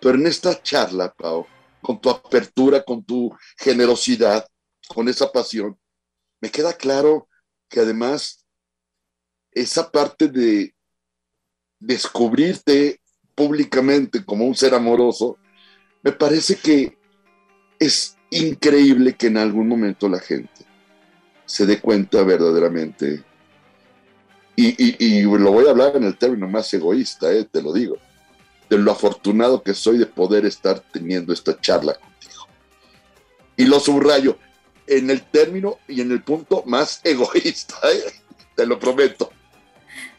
[0.00, 1.46] Pero en esta charla, Pau,
[1.80, 4.44] con tu apertura, con tu generosidad,
[4.88, 5.78] con esa pasión,
[6.40, 7.28] me queda claro
[7.68, 8.44] que además
[9.52, 10.74] esa parte de
[11.78, 13.00] descubrirte
[13.36, 15.38] públicamente como un ser amoroso,
[16.02, 16.98] me parece que
[17.78, 20.66] es increíble que en algún momento la gente
[21.46, 23.24] se dé cuenta verdaderamente
[24.56, 27.96] y, lo voy a hablar en el término más egoísta, eh, te lo digo,
[28.68, 32.46] de lo afortunado que soy de poder estar teniendo esta charla contigo.
[33.56, 34.36] Y lo subrayo
[34.86, 38.12] en el término y en el punto más egoísta, eh,
[38.54, 39.30] te lo prometo.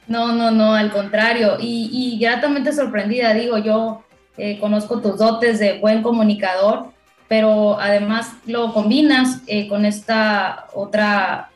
[0.08, 1.58] No, no, no, al contrario.
[1.60, 4.04] Y, gratamente sorprendida, digo, yo
[4.38, 6.88] eh, conozco tus dotes de buen comunicador,
[7.30, 11.50] pero además lo combinas con esta otra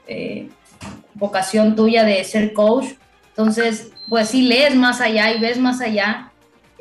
[1.13, 2.85] vocación tuya de ser coach.
[3.29, 6.31] Entonces, pues si lees más allá y ves más allá.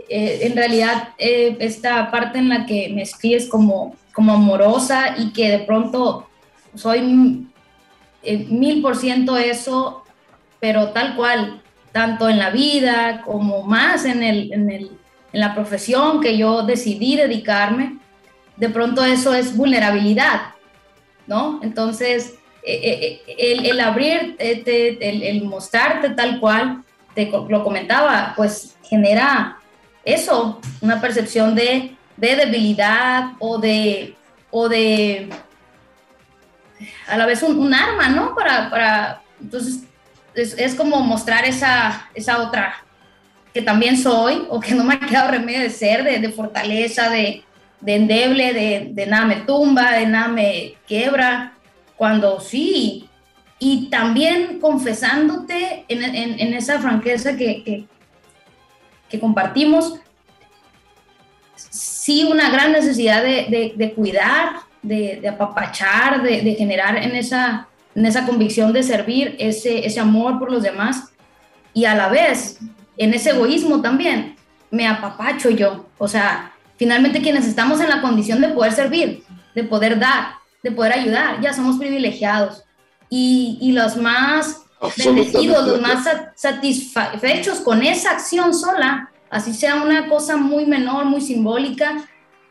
[0.08, 5.32] Eh, en realidad, eh, esta parte en la que me escribes como, como amorosa y
[5.32, 6.28] que de pronto
[6.74, 7.48] soy
[8.22, 10.04] eh, mil por ciento eso,
[10.60, 14.90] pero tal cual, tanto en la vida como más en, el, en, el,
[15.32, 17.98] en la profesión que yo decidí dedicarme,
[18.56, 20.56] de pronto eso es vulnerabilidad
[21.26, 21.60] ¿no?
[21.62, 22.34] Entonces,
[22.68, 26.82] eh, eh, el, abrir, el, el, mostrarte tal cual,
[27.14, 29.58] te lo comentaba, pues genera
[30.04, 34.16] eso, una percepción de, de debilidad o de,
[34.50, 35.28] o de
[37.06, 38.34] a la vez un, arma, ¿no?
[38.34, 39.84] Para, para entonces,
[40.34, 42.84] es, como mostrar esa, esa otra
[43.54, 47.08] que también soy o que no me ha quedado remedio de ser, de, de fortaleza,
[47.10, 47.44] de,
[47.80, 51.55] de endeble, de, de, nada me tumba, de nada me quebra,
[51.96, 53.08] cuando sí.
[53.58, 57.86] Y también confesándote en, esa franqueza que,
[59.18, 59.94] compartimos,
[61.54, 68.24] sí una gran necesidad de, de cuidar, de, apapachar, de, generar en esa, en esa
[68.24, 71.12] convicción de servir ese, ese amor por los demás
[71.74, 72.58] y a la vez
[72.96, 74.36] en ese egoísmo también
[74.70, 75.86] me apapacho yo.
[75.98, 80.34] O sea, finalmente quienes estamos en la condición de poder servir, de poder dar,
[80.66, 82.64] de poder ayudar, ya somos privilegiados.
[83.08, 84.64] Y, y los más
[84.98, 91.20] bendecidos, los más satisfechos con esa acción sola, así sea una cosa muy menor, muy
[91.20, 92.04] simbólica,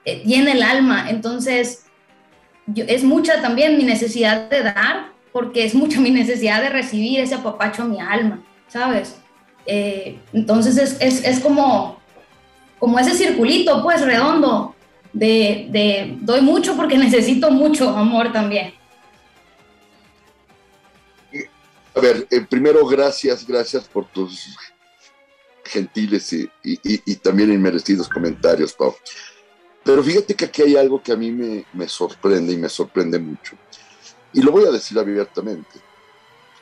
[0.06, 1.10] eh, tiene el alma.
[1.10, 1.88] Entonces,
[2.74, 7.36] es mucha también mi necesidad de dar, porque es mucha mi necesidad de recibir ese
[7.36, 9.18] apapacho a mi alma, ¿sabes?
[9.66, 12.00] Eh, entonces es, es, es, como,
[12.80, 14.75] como ese circulito, pues, redondo,
[15.16, 18.74] de, de doy mucho porque necesito mucho amor también.
[21.96, 24.58] A ver, eh, primero gracias, gracias por tus
[25.64, 28.94] gentiles y, y, y, también inmerecidos comentarios, Pau.
[29.84, 33.56] Pero fíjate que aquí hay algo que a mí me, sorprende y me sorprende mucho.
[34.34, 35.80] Y lo voy a decir abiertamente.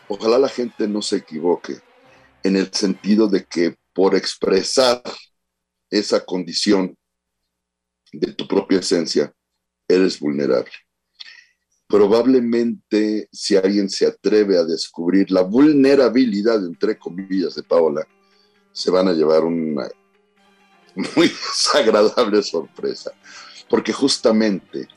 [0.08, 1.80] Ojalá la gente no se equivoque
[2.44, 5.02] en el sentido de que por expresar
[5.90, 6.96] esa condición
[8.14, 9.34] de tu propia esencia,
[9.88, 10.72] eres vulnerable.
[11.88, 18.08] Probablemente si alguien se atreve a descubrir la vulnerabilidad, entre comillas, de Paola,
[18.72, 19.90] se van a llevar una
[20.96, 23.12] muy desagradable sorpresa,
[23.70, 24.88] porque justamente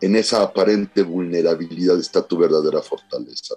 [0.00, 3.56] en esa aparente vulnerabilidad está tu verdadera fortaleza.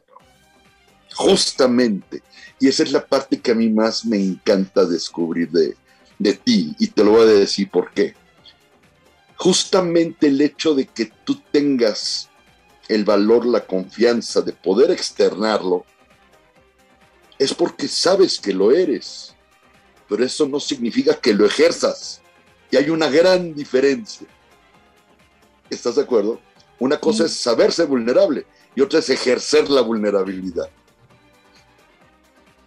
[1.15, 2.21] Justamente.
[2.59, 5.75] Y esa es la parte que a mí más me encanta descubrir de,
[6.19, 8.13] de ti, y te lo voy a decir por qué.
[9.37, 12.29] Justamente el hecho de que tú tengas
[12.87, 15.85] el valor, la confianza de poder externarlo,
[17.37, 19.35] es porque sabes que lo eres
[20.07, 22.21] pero eso no significa que lo ejerzas.
[22.71, 24.27] Y hay una gran diferencia.
[25.69, 26.39] ¿Estás de acuerdo?
[26.79, 28.45] Una cosa es saberse vulnerable
[28.75, 30.69] y otra es ejercer la vulnerabilidad.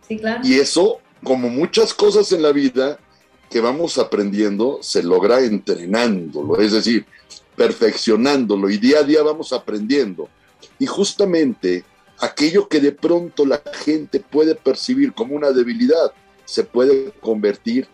[0.07, 0.41] Sí, claro.
[0.45, 2.99] Y eso, como muchas cosas en la vida
[3.51, 7.05] que vamos aprendiendo, se logra entrenándolo, es decir,
[7.57, 10.29] perfeccionándolo y día a día vamos aprendiendo.
[10.79, 11.85] Y justamente
[12.21, 16.13] aquello que de pronto la gente puede percibir como una debilidad,
[16.45, 17.89] se puede convertir,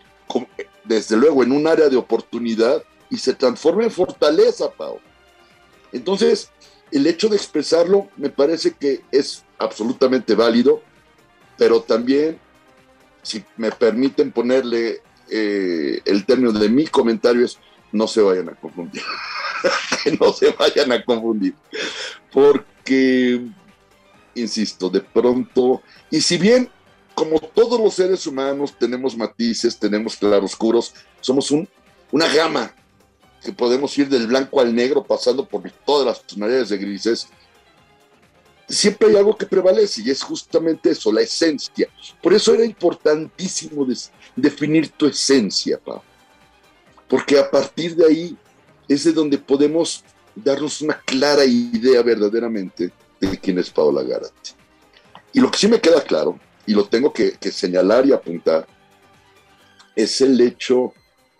[0.83, 4.99] desde luego, en un área de oportunidad y se transforma en fortaleza, Pau.
[5.91, 6.51] Entonces,
[6.91, 10.81] el hecho de expresarlo me parece que es absolutamente válido,
[11.57, 12.39] pero también,
[13.23, 17.59] si me permiten ponerle eh, el término de mi comentario, es
[17.91, 19.01] no se vayan a confundir.
[20.19, 21.55] no se vayan a confundir.
[22.31, 23.41] Porque,
[24.35, 26.69] insisto, de pronto, y si bien
[27.17, 31.67] como todos los seres humanos tenemos matices, tenemos claroscuros, somos un,
[32.11, 32.71] una gama
[33.43, 37.27] que podemos ir del blanco al negro pasando por todas las tonalidades de grises.
[38.67, 41.87] Siempre hay algo que prevalece y es justamente eso, la esencia.
[42.21, 43.87] Por eso era importantísimo
[44.35, 46.01] definir tu esencia, Pau.
[47.07, 48.37] Porque a partir de ahí
[48.87, 50.03] es de donde podemos
[50.35, 54.51] darnos una clara idea verdaderamente de quién es Paola Garate.
[55.33, 58.67] Y lo que sí me queda claro y lo tengo que, señalar y apuntar,
[59.95, 60.93] es el hecho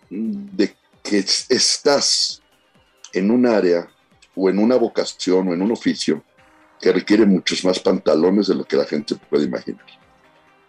[0.08, 2.42] de que estás
[3.12, 3.88] en un área
[4.34, 6.24] o en una vocación o en un oficio
[6.80, 9.84] que requiere muchos más pantalones de lo que la gente puede imaginar.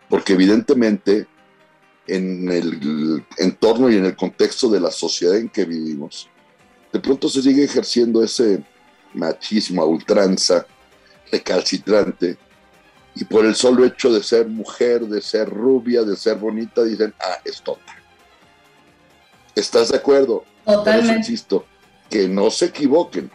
[0.10, 1.28] Porque evidentemente
[2.08, 6.28] en el entorno y en el contexto de la sociedad en que vivimos,
[6.92, 8.64] de pronto se sigue ejerciendo ese
[9.14, 10.66] machismo a ultranza,
[11.32, 12.38] recalcitrante,
[13.16, 17.14] y por el solo hecho de ser mujer, de ser rubia, de ser bonita, dicen,
[17.20, 17.96] ah, es tonta.
[19.56, 20.46] ¿Estás de acuerdo?
[20.66, 21.18] Totalmente.
[21.18, 21.66] insisto,
[22.10, 23.30] que no se equivoquen.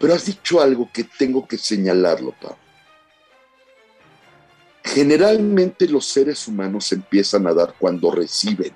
[0.00, 2.56] Pero has dicho algo que tengo que señalarlo, Pablo.
[4.82, 8.72] Generalmente los seres humanos empiezan a dar cuando reciben,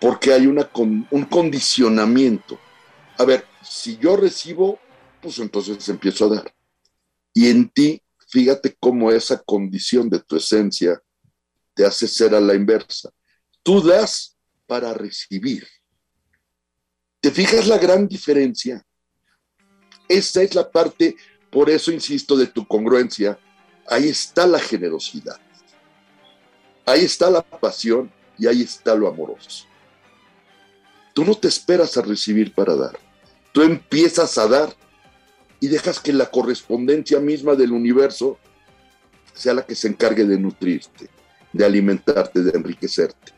[0.00, 2.58] porque hay una, un condicionamiento.
[3.18, 4.80] A ver, si yo recibo,
[5.22, 6.54] pues entonces empiezo a dar.
[7.32, 11.00] Y en ti, fíjate cómo esa condición de tu esencia
[11.74, 13.10] te hace ser a la inversa.
[13.62, 15.68] Tú das para recibir.
[17.20, 18.84] ¿Te fijas la gran diferencia?
[20.08, 21.16] Esa es la parte,
[21.50, 23.38] por eso insisto, de tu congruencia.
[23.86, 25.38] Ahí está la generosidad.
[26.86, 29.66] Ahí está la pasión y ahí está lo amoroso.
[31.14, 32.98] Tú no te esperas a recibir para dar.
[33.52, 34.74] Tú empiezas a dar
[35.60, 38.38] y dejas que la correspondencia misma del universo
[39.34, 41.08] sea la que se encargue de nutrirte,
[41.52, 43.32] de alimentarte, de enriquecerte.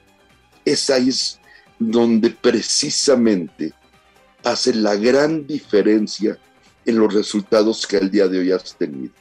[0.65, 1.41] Esa es
[1.79, 3.73] donde precisamente
[4.45, 6.39] hace la gran diferencia
[6.91, 9.13] en los resultados que al día de hoy has tenido.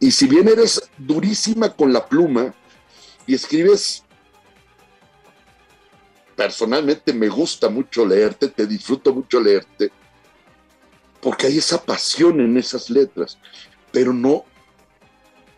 [0.00, 2.54] Y si bien eres durísima con la pluma
[3.26, 4.02] y escribes,
[6.34, 9.92] personalmente me gusta mucho leerte, te disfruto mucho leerte,
[11.20, 13.38] porque hay esa pasión en esas letras,
[13.92, 14.44] pero no,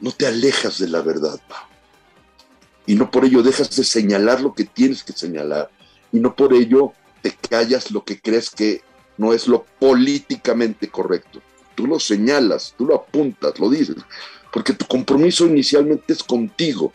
[0.00, 1.40] no te alejas de la verdad,
[2.86, 5.70] Y no por ello dejas de señalar lo que tienes que señalar,
[6.12, 6.92] y no por ello
[7.22, 8.82] te callas lo que crees que
[9.16, 11.40] no es lo políticamente correcto.
[11.74, 13.96] Tú lo señalas, tú lo apuntas, lo dices,
[14.52, 16.92] porque tu compromiso inicialmente es contigo,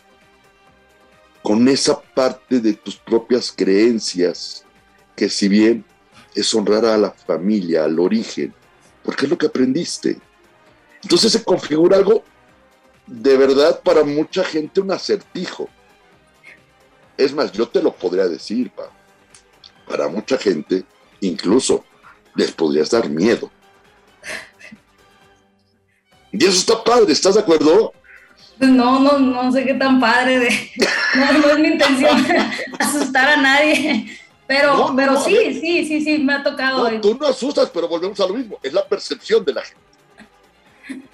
[1.42, 4.66] con esa parte de tus propias creencias,
[5.16, 5.86] que si bien
[6.36, 8.54] es honrar a la familia, al origen,
[9.04, 10.18] porque es lo que aprendiste.
[11.02, 12.24] Entonces se configura algo
[13.08, 15.68] de verdad para mucha gente un acertijo.
[17.18, 18.72] Es más, yo te lo podría decir,
[19.88, 20.86] para mucha gente,
[21.22, 21.84] incluso
[22.40, 23.52] les podrías dar miedo.
[26.32, 27.94] Y eso está padre, ¿estás de acuerdo?
[28.60, 30.50] No, no, no sé qué tan padre de.
[31.16, 32.24] No, no es mi intención
[32.80, 34.16] asustar a nadie.
[34.46, 37.02] Pero, pero sí, sí, sí, sí, me ha tocado.
[37.02, 38.60] tú no asustas, pero volvemos a lo mismo.
[38.62, 41.08] Es la percepción de la gente.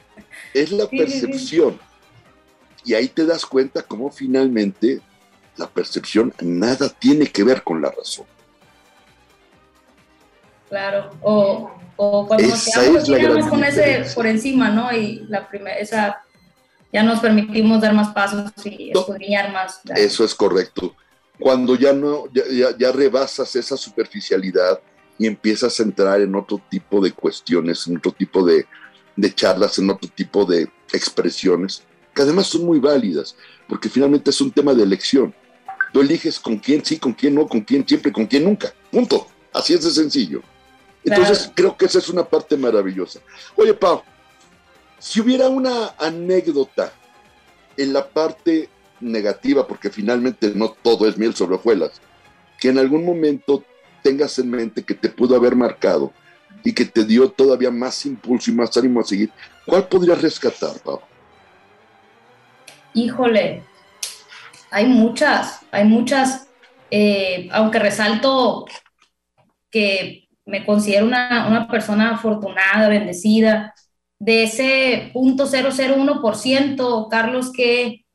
[0.54, 1.80] Es la percepción.
[2.84, 5.00] Y ahí te das cuenta cómo finalmente
[5.56, 8.26] la percepción nada tiene que ver con la razón.
[10.70, 12.66] Claro, o, o cuando nos
[13.06, 14.92] quedamos con ese por encima, ¿no?
[14.92, 16.22] Y la primera, esa,
[16.92, 19.82] ya nos permitimos dar más pasos y escudriñar más.
[19.96, 20.96] Eso es correcto
[21.40, 24.80] cuando ya no, ya, rebasas esa superficialidad
[25.18, 28.66] y empiezas a entrar en otro tipo de cuestiones, en otro tipo de,
[29.34, 33.36] charlas, en otro tipo de expresiones, que además son muy válidas,
[33.68, 35.34] porque finalmente es un tema de elección.
[35.92, 38.74] Tú eliges con quién sí, con quién no, con quién siempre, con quién nunca.
[38.92, 39.28] Punto.
[39.54, 40.42] Así es de sencillo.
[41.06, 43.20] Entonces creo que esa es una parte maravillosa.
[43.56, 44.02] Oye, Pau,
[44.98, 46.92] si hubiera una anécdota
[47.78, 52.02] en la parte negativa, porque finalmente no todo es miel sobre hojuelas,
[52.60, 53.64] que en algún momento
[54.02, 56.12] tengas en mente que te pudo haber marcado
[56.64, 59.32] y que te dio todavía más impulso y más ánimo a seguir,
[59.66, 61.02] ¿cuál podrías rescatar, Pau?
[62.94, 63.64] Híjole,
[64.72, 66.48] hay muchas, hay muchas,
[66.90, 68.66] eh, aunque resalto
[69.70, 73.74] que me considero una, una persona afortunada, bendecida,
[74.20, 78.06] de ese punto 001%, Carlos, que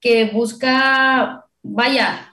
[0.00, 2.30] que busca, vaya,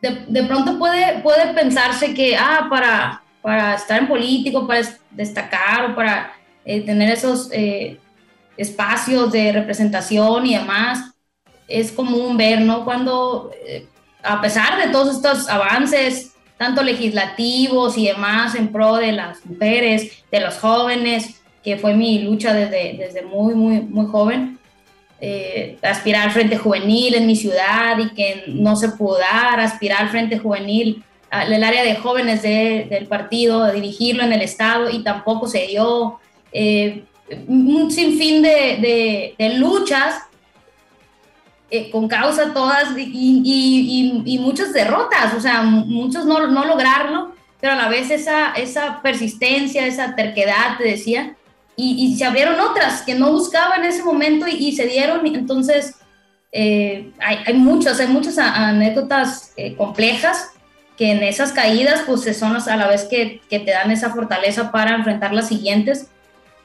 [0.00, 5.94] de, pronto puede, puede pensarse que, ah, para, para estar en político, para destacar o
[5.94, 6.32] para
[6.64, 7.98] eh, tener esos eh,
[8.56, 11.14] espacios de representación y demás,
[11.68, 12.84] es común ver, ¿no?
[12.84, 13.86] Cuando, eh,
[14.22, 16.31] a pesar de todos estos avances,
[16.62, 22.20] tanto legislativos y demás en pro de las mujeres, de los jóvenes, que fue mi
[22.20, 24.60] lucha desde, desde muy, muy, muy joven,
[25.20, 30.02] eh, aspirar al Frente Juvenil en mi ciudad y que no se pudo dar, aspirar
[30.02, 35.48] al Frente Juvenil, al área de jóvenes del partido, dirigirlo en el Estado y tampoco
[35.48, 36.20] se dio.
[36.52, 37.02] Eh,
[37.48, 40.14] un sinfín de, de, luchas
[41.74, 47.72] eh, con causa todas y, y, muchas derrotas, o sea, muchos no, no, lograrlo, pero
[47.72, 51.34] a la vez esa, esa persistencia, esa terquedad, te decía,
[51.74, 55.26] y, se abrieron otras que no buscaba en ese momento y, se dieron.
[55.26, 55.94] Entonces,
[56.52, 60.50] eh, hay, hay, muchas, hay muchas anécdotas eh, complejas
[60.98, 64.94] que en esas caídas, pues son a la vez que, te dan esa fortaleza para
[64.94, 66.10] enfrentar las siguientes.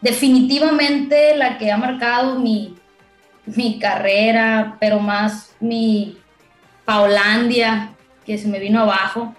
[0.02, 2.76] Definitivamente la que ha marcado mi,
[3.56, 6.18] mi carrera, pero más mi
[6.86, 7.94] Paulandia,
[8.26, 9.34] que se me vino abajo,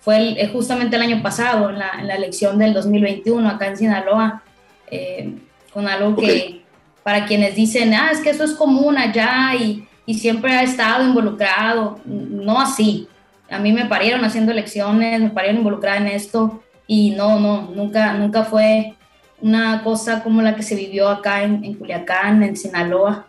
[0.00, 3.76] fue eh, justamente el año pasado, en la, en la elección del 2021 acá en
[3.76, 4.42] Sinaloa
[4.90, 5.34] eh,
[5.72, 6.62] con algo que
[7.02, 11.04] para quienes dicen, ah, es que eso es común allá y, y, siempre ha estado
[11.04, 13.08] involucrado, no así.
[13.50, 18.12] A mí me parieron haciendo elecciones, me parieron involucrada en esto y no, no, nunca,
[18.14, 18.94] nunca fue
[19.40, 23.27] una cosa como la que se vivió acá en, en Culiacán, en Sinaloa.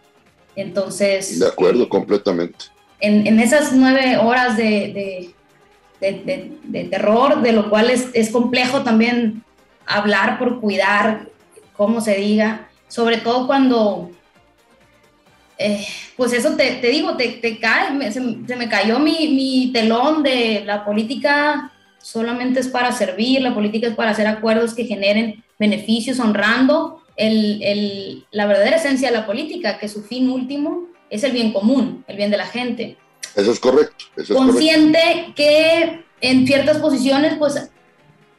[0.56, 1.40] Entonces...
[1.40, 2.66] De acuerdo, completamente.
[3.00, 5.34] En, en, esas nueve horas de,
[6.00, 9.44] de, de, terror, de lo cual es, es, complejo también
[9.86, 11.28] hablar por cuidar,
[11.74, 14.12] cómo se diga, sobre todo cuando,
[15.58, 15.86] eh,
[16.18, 20.24] pues eso te, te digo, te, te cae, se, se, me cayó mi, mi telón
[20.24, 21.72] de la política
[22.02, 27.62] solamente es para servir, la política es para hacer acuerdos que generen beneficios, honrando el,
[27.62, 32.06] el, la verdadera esencia de la política, que su fin último es el bien común,
[32.08, 32.98] el bien de la gente.
[33.36, 34.06] Eso es correcto.
[34.16, 35.34] Eso es Consciente correcto.
[35.36, 37.70] que en ciertas posiciones, pues,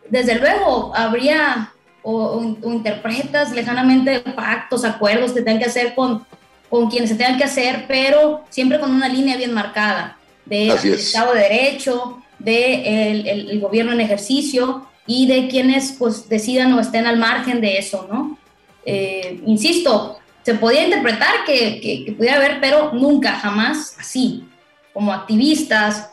[0.08, 6.24] desde luego habría o, o, o, interpretas lejanamente pactos, acuerdos que tengan que hacer con,
[6.70, 10.16] con quienes se tengan que hacer, pero siempre con una línea bien marcada
[10.46, 16.30] de Estado de Derecho, de el, el, el, gobierno en ejercicio y de quienes pues
[16.30, 18.39] decidan o estén al margen de eso, ¿no?
[18.84, 24.48] Eh, insisto, se podía interpretar que, que, que, pudiera haber, pero nunca, jamás así,
[24.92, 26.10] como activistas,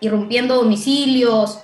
[0.00, 1.58] irrumpiendo domicilios.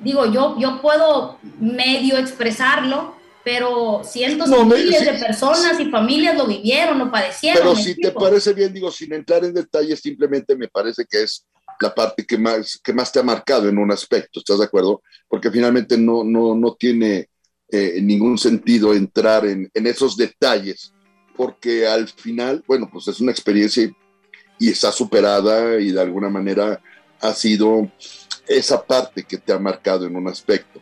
[0.00, 5.84] Digo, yo, yo puedo medio expresarlo, pero cientos no, de miles de personas sí.
[5.84, 7.62] y familias lo vivieron, lo padecieron.
[7.62, 11.46] Pero si te parece bien, digo, sin entrar en detalles, simplemente me parece que es
[11.80, 15.02] la parte que más, que más te ha marcado en un aspecto, ¿estás de acuerdo?
[15.26, 17.29] Porque finalmente no, no, no tiene
[17.72, 20.92] eh, ningún sentido entrar en, en, esos detalles,
[21.36, 23.88] porque al final, bueno, pues es una experiencia
[24.58, 26.82] y, está superada y de alguna manera
[27.20, 27.90] ha sido
[28.48, 30.80] esa parte que te ha marcado en un aspecto.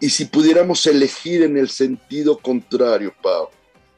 [0.00, 3.50] Y si pudiéramos elegir en el sentido contrario, Pau,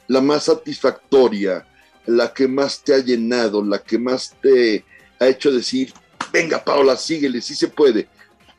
[0.09, 1.65] la más satisfactoria,
[2.07, 4.85] la que más te ha llenado, la que más te
[5.21, 5.93] ha hecho decir,
[6.33, 8.09] venga Paula, síguele, sí se puede.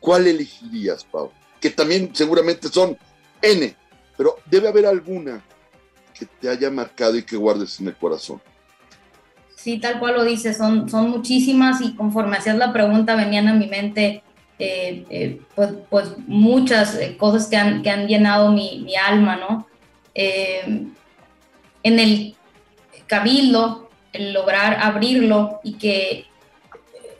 [0.00, 1.30] ¿Cuál elegirías, Pau?
[1.60, 2.96] Que también seguramente son
[3.42, 3.76] N,
[4.16, 5.42] pero debe haber alguna
[6.18, 8.40] que te haya marcado y que guardes en el corazón.
[9.56, 13.54] Sí, tal cual lo dices, son, son muchísimas y conforme hacías la pregunta venían a
[13.54, 14.22] mi mente
[14.58, 19.36] eh, eh, pues, pues, muchas eh, cosas que han, que han llenado mi, mi alma,
[19.36, 19.66] ¿no?
[20.14, 20.94] En
[21.82, 22.36] el
[23.08, 26.26] cabildo, el lograr abrirlo y que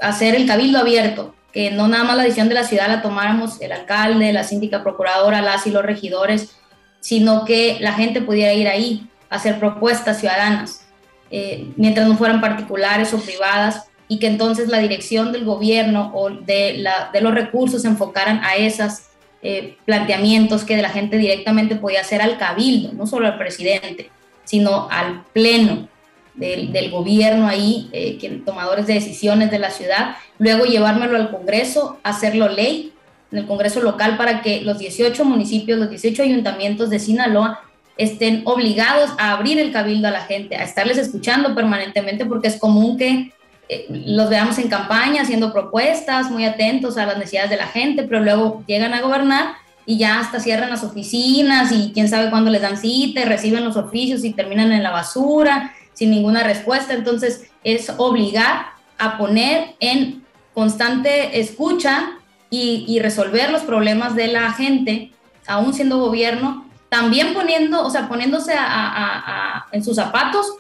[0.00, 3.60] hacer el cabildo abierto, que no nada más la decisión de la ciudad la tomáramos
[3.60, 6.56] el alcalde, la síndica procuradora, las y los regidores,
[7.00, 10.86] sino que la gente pudiera ir ahí a hacer propuestas ciudadanas,
[11.30, 16.30] eh, mientras no fueran particulares o privadas, y que entonces la dirección del gobierno o
[16.30, 19.04] de, la, de los recursos enfocaran a esos
[19.42, 24.10] eh, planteamientos que de la gente directamente podía hacer al cabildo, no solo al presidente,
[24.44, 25.88] sino al pleno,
[26.34, 31.30] del, del, gobierno ahí, eh, que, tomadores de decisiones de la ciudad, luego llevármelo al
[31.30, 32.92] Congreso, hacerlo ley
[33.30, 37.60] en el Congreso local para que los 18 municipios, los 18 ayuntamientos de Sinaloa
[37.96, 42.58] estén obligados a abrir el cabildo a la gente, a estarles escuchando permanentemente, porque es
[42.58, 43.32] común que
[43.68, 48.02] eh, los veamos en campaña haciendo propuestas, muy atentos a las necesidades de la gente,
[48.02, 49.54] pero luego llegan a gobernar
[49.86, 53.76] y ya hasta cierran las oficinas y quién sabe cuándo les dan cita, reciben los
[53.76, 56.94] oficios y terminan en la basura sin ninguna respuesta.
[56.94, 58.66] Entonces es obligar
[58.98, 60.21] a poner en
[60.54, 62.18] constante escucha
[62.50, 65.12] y, resolver los problemas de la gente,
[65.46, 68.54] aún siendo gobierno, también poniendo, o sea, poniéndose
[69.72, 70.56] en sus zapatos,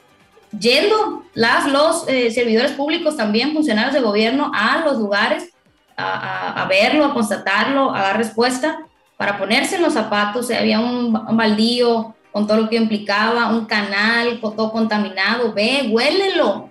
[0.58, 5.50] yendo las, los eh, servidores públicos, también funcionarios de gobierno, a los lugares,
[5.98, 8.78] a, verlo, a constatarlo, a dar respuesta,
[9.18, 13.50] para ponerse en los zapatos, si había un, un baldío, con todo lo que implicaba,
[13.50, 16.70] un canal todo contaminado, ve, huélelo,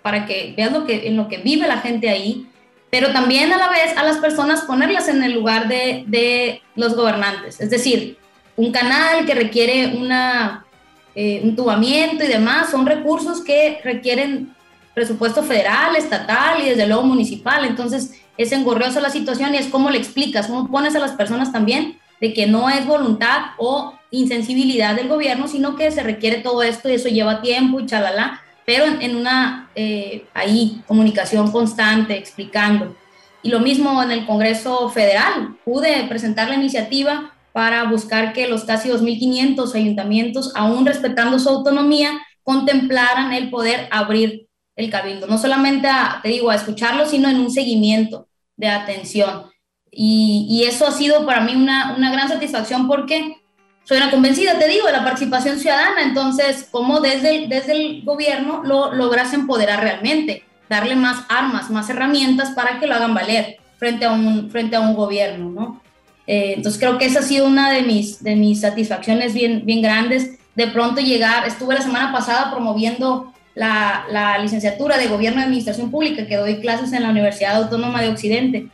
[0.00, 2.48] para que veas lo que, en lo que vive la gente ahí,
[2.92, 6.94] pero también a la vez a las personas ponerlas en el lugar de, de los
[6.94, 8.18] gobernantes, es decir,
[8.54, 10.66] un canal que requiere una,
[11.14, 14.54] eh, un tubamiento y demás, son recursos que requieren
[14.92, 19.88] presupuesto federal, estatal y desde luego municipal, entonces es engorriosa la situación y es como
[19.88, 24.94] le explicas, cómo pones a las personas también de que no es voluntad o insensibilidad
[24.96, 28.84] del gobierno, sino que se requiere todo esto y eso lleva tiempo y chalala, pero
[28.84, 32.96] en, una eh, ahí comunicación constante, explicando.
[33.42, 38.64] Y lo mismo en el Congreso Federal, pude presentar la iniciativa para buscar que los
[38.64, 44.46] casi 2.500 ayuntamientos, aún respetando su autonomía, contemplaran el poder abrir
[44.76, 49.50] el cabildo, no solamente a, te digo, a escucharlo, sino en un seguimiento de atención.
[49.90, 53.41] Y, y eso ha sido para mí una, una gran satisfacción porque
[53.84, 58.02] soy una convencida, te digo, de la participación ciudadana, entonces, ¿cómo desde el, desde el
[58.04, 60.44] gobierno lo logras empoderar realmente?
[60.68, 64.80] Darle más armas, más herramientas para que lo hagan valer frente a un, frente a
[64.80, 65.82] un gobierno, ¿no?
[66.26, 69.82] Eh, entonces creo que esa ha sido una de mis, de mis satisfacciones bien, bien
[69.82, 70.38] grandes.
[70.54, 75.90] De pronto llegar, estuve la semana pasada promoviendo la, la licenciatura de Gobierno y Administración
[75.90, 78.68] Pública, que doy clases en la Universidad Autónoma de Occidente.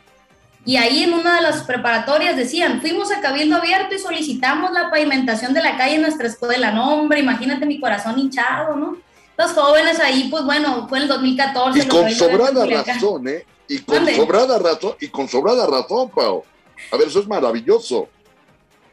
[0.69, 4.91] Y ahí en una de las preparatorias decían, fuimos a Cabildo Abierto y solicitamos la
[4.91, 6.69] pavimentación de la calle en nuestra escuela.
[6.69, 8.95] No, hombre, imagínate mi corazón hinchado, ¿no?
[9.35, 11.79] Los jóvenes ahí, pues bueno, fue en el 2014.
[11.79, 13.47] Y con sobrada razón, ¿eh?
[13.67, 16.43] Y con sobrada razón, y con sobrada razón, Pau.
[16.91, 18.07] A ver, eso es maravilloso.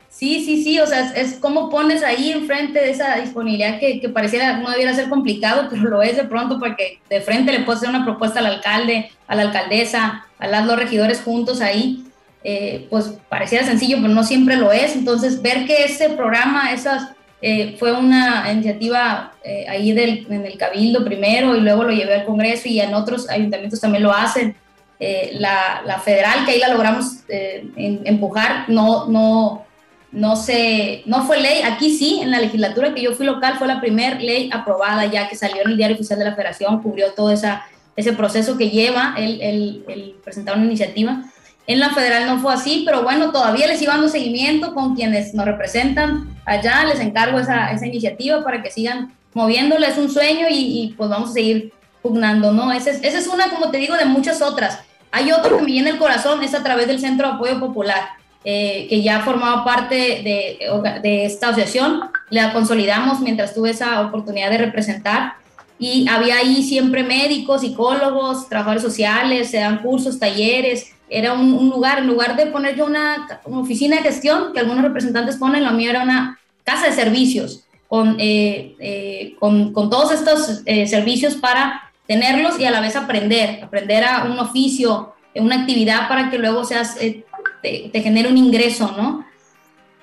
[0.09, 4.09] Sí, sí, sí, o sea, es, como pones ahí enfrente de esa disponibilidad que, que,
[4.09, 7.83] pareciera no debiera ser complicado, pero lo es de pronto porque de frente le puedes
[7.83, 12.05] hacer una propuesta al alcalde, a la alcaldesa, a las dos regidores juntos ahí,
[12.45, 14.95] eh, pues pareciera sencillo, pero no siempre lo es.
[14.95, 17.11] Entonces, ver que ese programa, esas,
[17.43, 22.15] eh, fue una iniciativa eh, ahí del, en el Cabildo primero y luego lo llevé
[22.15, 24.57] al Congreso y en otros ayuntamientos también lo hacen.
[24.99, 29.67] La, la, federal, que ahí la logramos empujar, no, no,
[30.11, 31.61] no, se, no fue ley.
[31.63, 35.29] Aquí sí, en la legislatura que yo fui local, fue la primera ley aprobada ya
[35.29, 37.67] que salió en el Diario Oficial de la Federación, cubrió todo esa,
[37.97, 41.23] ese proceso que lleva el, presentar una iniciativa.
[41.67, 45.35] En la federal no fue así, pero bueno, todavía les sigo dando seguimiento con quienes
[45.35, 50.47] nos representan allá, les encargo esa, esa iniciativa para que sigan moviéndole, es un sueño
[50.49, 51.73] y, pues vamos a seguir
[52.03, 52.71] pugnando, ¿no?
[52.71, 54.79] Esa es, esa es una, como te digo, de muchas otras.
[55.11, 58.11] Hay otro que me llena el corazón, es a través del Centro de Apoyo Popular,
[58.45, 60.59] eh, que ya formaba parte de,
[61.03, 65.35] de esta asociación, la consolidamos mientras tuve esa oportunidad de representar
[65.79, 71.99] y había ahí siempre médicos, psicólogos, trabajadores sociales, se dan cursos, talleres, era un, lugar,
[71.99, 75.91] en lugar de poner yo una, oficina de gestión, que algunos representantes ponen, la mía
[75.91, 81.93] era una casa de servicios, con, eh, eh, con, con, todos estos eh, servicios para
[82.07, 86.65] tenerlos y a la vez aprender, aprender a un oficio, una actividad para que luego
[86.65, 89.25] seas, te, te, genere un ingreso, ¿no?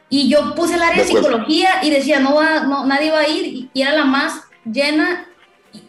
[0.10, 3.28] Y yo puse el área de, psicología y decía, no, va, no nadie va a
[3.28, 5.28] ir, y era la más llena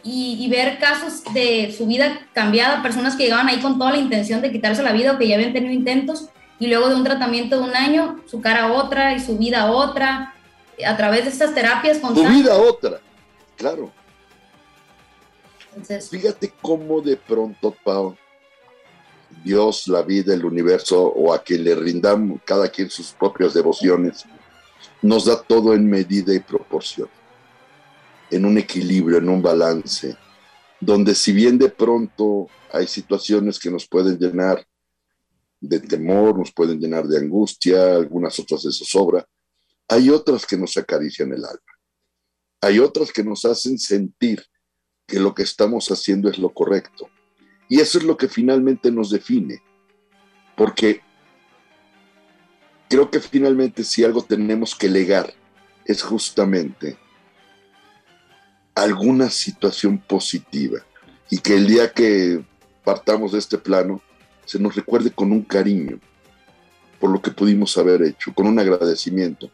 [0.02, 4.40] y, ver casos de su vida cambiada, personas que llegaban ahí con toda la intención
[4.40, 6.28] de quitarse la vida o que ya habían tenido intentos
[6.58, 10.34] y luego de un tratamiento de un año, su cara otra y su vida otra,
[10.84, 13.00] a través de estas terapias con Su vida otra,
[13.56, 13.92] claro.
[15.68, 18.16] Entonces, Fíjate cómo de pronto, Pau,
[19.42, 24.24] Dios, la vida, el universo, o a quien le rindamos cada quien sus propias devociones,
[25.02, 27.08] nos da todo en medida y proporción
[28.34, 30.16] en un equilibrio, en un balance,
[30.80, 34.66] donde si bien de pronto hay situaciones que nos pueden llenar
[35.60, 39.24] de temor, nos pueden llenar de angustia, algunas otras de zozobra,
[39.88, 41.60] hay otras que nos acarician el alma.
[42.60, 44.42] Hay otras que nos hacen sentir
[45.06, 47.08] que lo que estamos haciendo es lo correcto.
[47.68, 49.62] Y eso es lo que finalmente nos define.
[50.56, 51.02] Porque
[52.88, 55.32] creo que finalmente si algo tenemos que legar
[55.84, 56.98] es justamente
[58.74, 60.80] alguna situación positiva
[61.30, 62.44] y que el día que
[62.84, 64.02] partamos de este plano
[64.44, 65.98] se nos recuerde con un cariño
[67.00, 69.50] por lo que pudimos haber hecho, con un agradecimiento,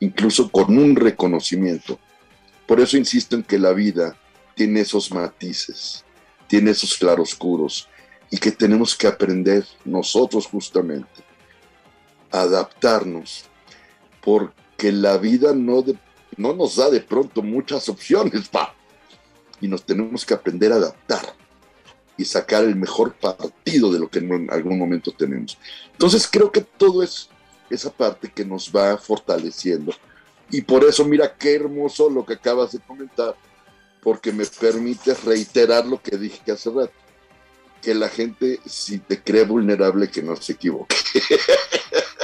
[0.00, 1.98] incluso con un reconocimiento.
[2.66, 4.16] Por eso insisto en que la vida
[4.54, 6.04] tiene esos matices,
[6.48, 7.88] tiene esos claroscuros
[8.30, 11.22] y que tenemos que aprender nosotros justamente
[12.32, 13.44] a adaptarnos,
[14.22, 15.98] porque la vida no, de,
[16.36, 18.74] no nos da de pronto muchas opciones, pa.
[19.60, 21.34] Y nos tenemos que aprender a adaptar
[22.18, 25.58] y sacar el mejor partido de lo que en algún momento tenemos.
[25.92, 27.28] Entonces creo que todo es
[27.70, 29.92] esa parte que nos va fortaleciendo.
[30.50, 33.34] Y por eso mira qué hermoso lo que acabas de comentar,
[34.02, 36.92] porque me permite reiterar lo que dije hace rato,
[37.82, 40.96] que la gente si te cree vulnerable que no se equivoque.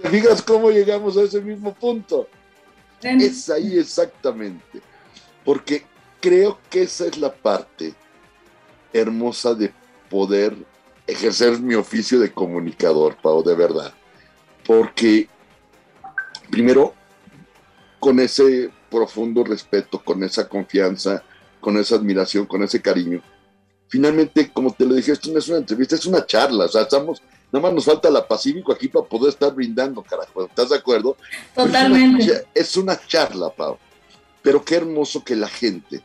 [0.00, 2.28] ¿Te fijas cómo llegamos a ese mismo punto?
[3.02, 4.80] Es ahí exactamente.
[5.44, 5.84] Porque
[6.20, 7.94] creo que esa es la parte
[8.92, 9.72] hermosa de
[10.10, 10.56] poder
[11.06, 13.92] ejercer mi oficio de comunicador, Pau, de verdad.
[14.66, 15.28] Porque,
[16.50, 16.94] primero,
[17.98, 21.22] con ese profundo respeto, con esa confianza,
[21.60, 23.22] con esa admiración, con ese cariño,
[23.88, 26.66] finalmente, como te lo dije, esto no es una entrevista, es una charla.
[26.66, 30.44] O sea, estamos Nada más nos falta la Pacífico aquí para poder estar brindando, carajo.
[30.44, 31.16] ¿Estás de acuerdo?
[31.54, 32.46] Totalmente.
[32.54, 33.78] Es una, charla, Pau.
[34.42, 36.02] Pero qué hermoso que la gente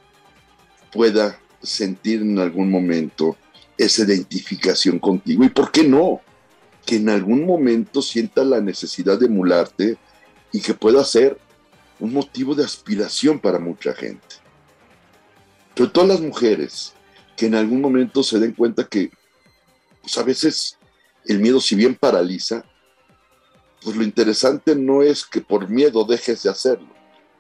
[0.92, 3.36] pueda sentir en algún momento
[3.78, 5.44] esa identificación contigo.
[5.44, 6.22] ¿Y por qué no?
[6.86, 9.98] Que en algún momento sienta la necesidad de emularte
[10.52, 11.38] y que pueda ser
[12.00, 14.36] un motivo de aspiración para mucha gente.
[15.76, 16.94] Sobre todas las mujeres
[17.36, 19.12] que en algún momento se den cuenta que
[20.02, 20.78] pues a veces
[21.26, 22.64] el miedo si bien paraliza,
[23.84, 26.90] pues lo interesante no es que por miedo dejes de hacerlo.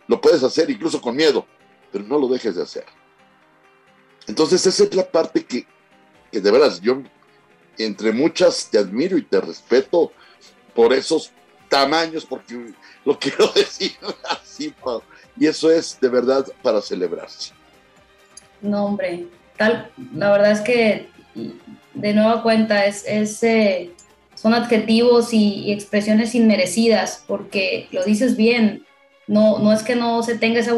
[0.07, 1.45] Lo puedes hacer incluso con miedo,
[1.91, 2.85] pero no lo dejes de hacer.
[4.27, 5.65] Entonces esa es la parte que,
[6.31, 7.01] que de veras yo
[7.77, 10.11] entre muchas te admiro y te respeto
[10.75, 11.31] por esos
[11.69, 12.73] tamaños, porque
[13.05, 13.93] lo quiero decir
[14.29, 14.73] así,
[15.37, 17.53] y eso es de verdad para celebrarse.
[18.61, 19.27] No, hombre,
[19.57, 21.09] tal, la verdad es que
[21.93, 23.05] de nueva cuenta es,
[23.43, 23.91] eh,
[24.35, 28.85] son adjetivos y, expresiones inmerecidas, porque lo dices bien,
[29.27, 30.73] no, no es que no se tenga esa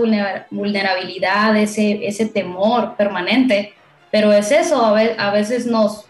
[0.51, 3.73] vulnerabilidad, ese, ese temor permanente,
[4.11, 6.05] pero es eso, a, veces nos,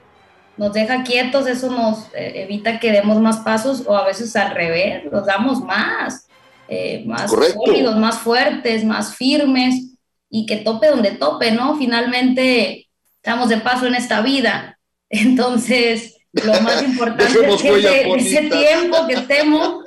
[0.58, 4.52] nos deja quietos, eso nos eh, evita que demos más pasos o a veces al
[4.54, 6.28] revés, nos damos más,
[6.68, 9.96] eh, más sólidos, más fuertes, más firmes
[10.30, 11.78] y que tope donde tope, ¿no?
[11.78, 14.75] Finalmente estamos de paso en esta vida,
[15.10, 19.84] entonces lo más importante es que ese, tiempo que estemos,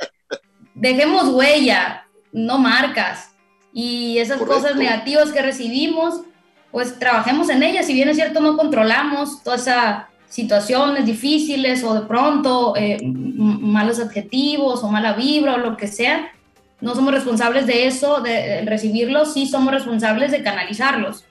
[0.74, 3.30] dejemos huella, no marcas,
[3.72, 6.22] y esas cosas negativas que recibimos,
[6.70, 11.94] pues trabajemos en ellas, si bien es cierto no controlamos todas esas situaciones difíciles o
[11.94, 16.32] de pronto eh, malos adjetivos o mala vibra o lo que sea,
[16.80, 21.24] no somos responsables de eso, de, recibirlos, sí somos responsables de canalizarlos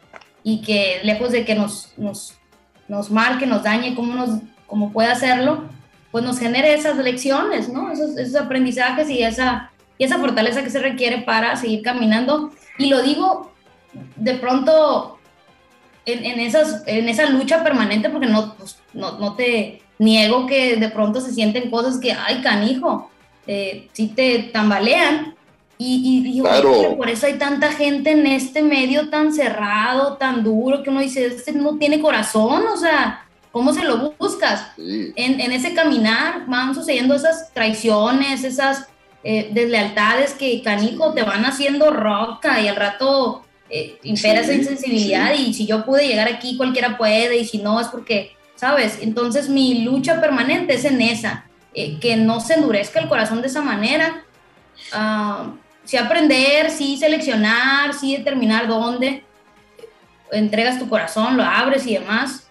[0.44, 2.37] y que lejos de que nos, nos,
[2.88, 5.66] nos marque, nos dañe como, nos, como puede hacerlo,
[6.12, 7.92] pues nos genere esas lecciones, ¿no?
[7.92, 12.52] Esos, esos aprendizajes y esa, y esa fortaleza que se requiere para seguir caminando.
[12.78, 13.52] Y lo digo
[14.16, 15.18] de pronto
[16.06, 20.78] en, en, esas, en esa lucha permanente, porque no, pues, no, no, te niego que
[20.78, 23.12] de pronto se sienten cosas que, ay, canijo,
[23.46, 25.36] eh, te tambalean,
[25.80, 30.82] y, y digo, por eso hay tanta gente en este medio tan cerrado, tan duro,
[30.82, 34.72] que uno dice, este no tiene corazón, o sea, ¿cómo se lo buscas?
[34.78, 38.88] En, en, ese caminar van sucediendo esas traiciones, esas
[39.24, 45.36] eh, deslealtades que, canijo, te van haciendo roca y al rato eh, impera esa insensibilidad
[45.36, 48.98] y si yo pude llegar aquí, cualquiera puede y si no es porque, ¿sabes?
[49.02, 53.48] Entonces mi lucha permanente es en esa, eh, que no se endurezca el corazón de
[53.48, 54.24] esa manera.
[54.94, 59.24] Uh, sí aprender, sí seleccionar, sí determinar dónde
[60.32, 62.50] entregas tu corazón, lo abres y demás,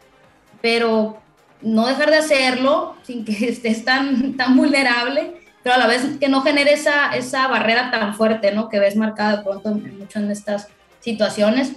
[0.62, 1.20] pero
[1.60, 6.30] no dejar de hacerlo sin que estés tan, tan vulnerable, pero a la vez que
[6.30, 8.70] no genere esa, esa barrera tan fuerte, ¿no?
[8.70, 10.68] Que ves marcada de pronto en, muchas de estas
[11.00, 11.72] situaciones,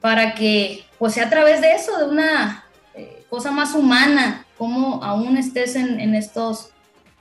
[0.00, 5.04] para que pues sea a través de eso, de una eh, cosa más humana, como
[5.04, 6.73] aún estés en, en estos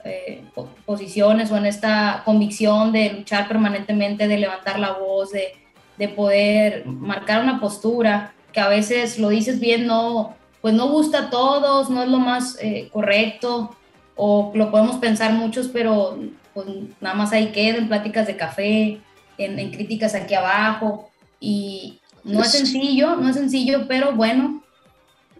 [0.05, 0.43] eh,
[0.85, 5.53] posiciones o en esta convicción de luchar permanentemente, de levantar la voz, de,
[5.97, 11.19] de, poder marcar una postura que a veces lo dices bien, no, pues no gusta
[11.19, 13.75] a todos, no es lo más eh, correcto
[14.15, 16.17] o lo podemos pensar muchos, pero
[16.53, 16.67] pues
[17.01, 19.01] nada más ahí queda en pláticas de café,
[19.37, 24.61] en, críticas aquí abajo y no es sencillo, no es sencillo, pero bueno,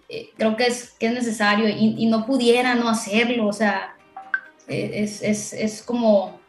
[0.09, 3.93] eh, creo que es, que es necesario y, y, no pudiera no hacerlo, o sea,
[4.68, 6.39] es, es, es, como,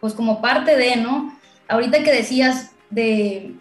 [0.00, 1.36] pues como parte de, ¿no?
[1.68, 3.54] Ahorita que decías de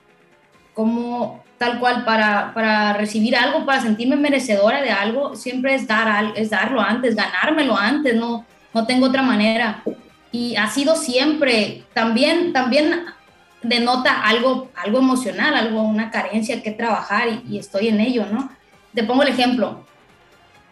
[0.73, 6.33] cómo tal cual para, para recibir algo, para sentirme merecedora de algo, siempre es, dar,
[6.35, 9.83] es darlo antes, ganármelo antes, no, no tengo otra manera.
[10.31, 13.05] Y ha sido siempre, también, también
[13.61, 18.49] denota algo, algo emocional, algo, una carencia que trabajar y, y estoy en ello, ¿no?
[18.95, 19.85] Te pongo el ejemplo,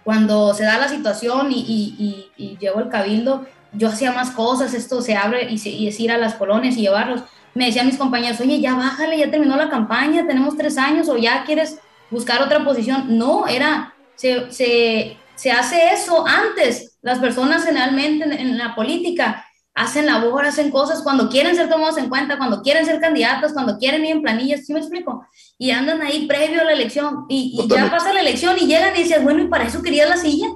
[0.09, 5.03] cuando se da la situación y, y, llevo el cabildo, yo hacía más cosas, esto
[5.03, 7.21] se abre y, y es ir a las colonias y llevarlos.
[7.53, 11.17] Me decían mis compañeros, oye, ya bájale, ya terminó la campaña, tenemos tres años o
[11.17, 11.77] ya quieres
[12.09, 13.19] buscar otra posición.
[13.19, 16.97] No, era, se, se, se hace eso antes.
[17.03, 19.45] Las personas generalmente en la política
[19.79, 23.77] hacen labor, hacen cosas cuando quieren ser tomados en cuenta, cuando quieren ser candidatos, cuando
[23.77, 25.25] quieren ir en planillas, ¿sí me explico?
[25.57, 29.03] Y andan ahí previo a la elección y, ya pasa la elección y llegan y
[29.03, 30.47] dicen, bueno, ¿y para eso querías la silla?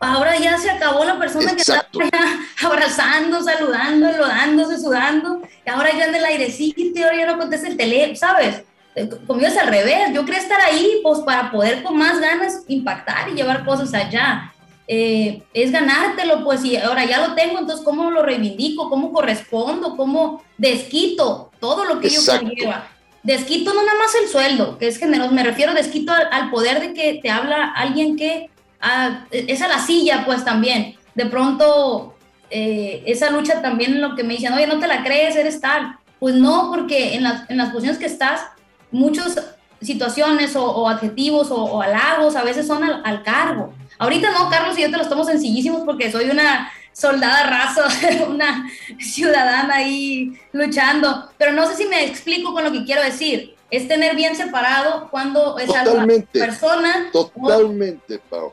[0.00, 1.84] Ahora ya se acabó la persona que estaba
[2.64, 7.68] abrazando, saludando, enlodándose, sudando, y ahora ya anda el airecito y ahora ya no contesta
[7.68, 8.62] el teléfono, ¿sabes?
[8.96, 12.62] Eh, conmigo es al revés, yo quería estar ahí pues para poder con más ganas
[12.68, 14.53] impactar y llevar cosas allá.
[14.86, 18.90] Eh, es ganártelo, pues, y ahora ya lo tengo, entonces, ¿cómo lo reivindico?
[18.90, 19.96] ¿Cómo correspondo?
[19.96, 22.88] ¿Cómo desquito todo lo que yo conlleva?
[23.22, 26.92] Desquito no nada más el sueldo, que es generoso, me refiero desquito al, poder de
[26.92, 28.50] que te habla alguien que
[28.82, 30.96] ah, es a la silla, pues también.
[31.14, 32.14] De pronto,
[32.50, 35.60] eh, esa lucha también en lo que me dicen, oye, no te la crees, eres
[35.62, 35.98] tal.
[36.18, 38.42] Pues no, porque en las, en las posiciones que estás,
[38.90, 39.38] muchos
[39.80, 43.72] situaciones o, adjetivos o, halagos, a veces son al, cargo.
[43.98, 47.82] Ahorita no, Carlos y yo te los tomo sencillísimos porque soy una soldada raso,
[48.28, 48.68] una
[48.98, 53.54] ciudadana ahí luchando, pero no sé si me explico con lo que quiero decir.
[53.70, 57.08] Es tener bien separado cuando es totalmente, persona.
[57.12, 58.52] Totalmente, Pau.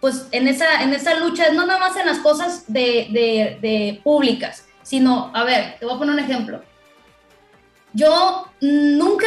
[0.00, 4.00] Pues en esa, en esa lucha, no nada más en las cosas de, de, de
[4.02, 6.62] públicas, sino, a ver, te voy a poner un ejemplo.
[7.92, 9.26] Yo nunca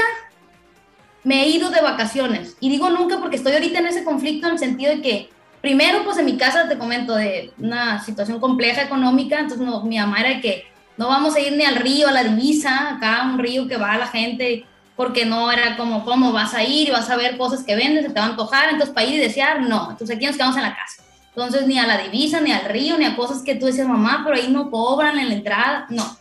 [1.24, 2.58] me he ido de vacaciones.
[2.60, 5.30] Y digo nunca porque estoy ahorita en ese conflicto en el sentido de que,
[5.62, 9.98] primero, pues en mi casa te comento de una situación compleja económica, entonces no, mi
[9.98, 10.66] mamá era que
[10.98, 13.94] no vamos a ir ni al río, a la divisa, acá un río que va
[13.94, 17.64] a la gente, porque no era como, ¿cómo vas a ir vas a ver cosas
[17.64, 18.70] que vendes, se te va a antojar?
[18.70, 19.92] Entonces, para ir y desear, no.
[19.92, 21.04] Entonces, aquí nos quedamos en la casa.
[21.30, 24.22] Entonces, ni a la divisa, ni al río, ni a cosas que tú decías, mamá,
[24.24, 26.18] pero ahí no cobran en la entrada, no.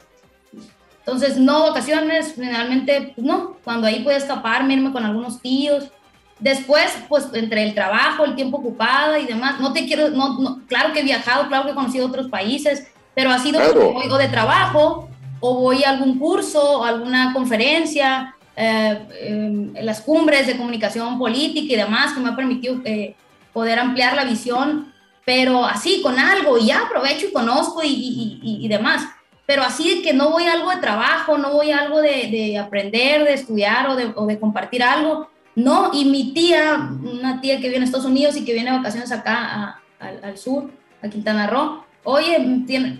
[1.00, 5.90] Entonces, no vacaciones, generalmente, pues, no, cuando ahí puedo escaparme, irme con algunos tíos.
[6.38, 10.62] Después, pues entre el trabajo, el tiempo ocupado y demás, no te quiero, no, no
[10.66, 13.92] claro que he viajado, claro que he conocido otros países, pero ha sido claro.
[13.92, 15.08] voy de trabajo
[15.40, 21.74] o voy a algún curso o alguna conferencia, eh, em, las cumbres de comunicación política
[21.74, 23.16] y demás que me ha permitido eh,
[23.52, 24.92] poder ampliar la visión,
[25.26, 29.06] pero así, con algo, y ya aprovecho y conozco y, y, y demás
[29.50, 32.28] pero así de que no voy a algo de trabajo, no voy a algo de,
[32.30, 37.40] de aprender, de estudiar o de, o de, compartir algo, no, y mi tía, una
[37.40, 40.70] tía que viene a Estados Unidos y que viene de vacaciones acá al, sur,
[41.02, 42.38] a Quintana Roo, oye,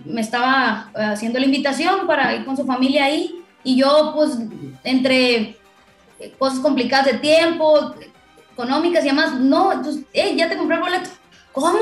[0.03, 4.37] me estaba haciendo la invitación para ir con su familia ahí, y yo pues
[4.83, 5.55] entre
[6.37, 7.95] cosas complicadas de tiempo,
[8.51, 11.09] económicas y demás, no, entonces, eh, ya te compré el boleto,
[11.53, 11.79] ¿cómo?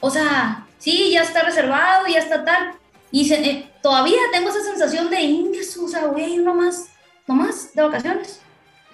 [0.00, 2.74] O sea, sí, ya está reservado, ya está tal,
[3.10, 6.86] y eh, todavía tengo esa sensación de ingreso, o sea, voy a ir nomás,
[7.26, 8.40] nomás de vacaciones.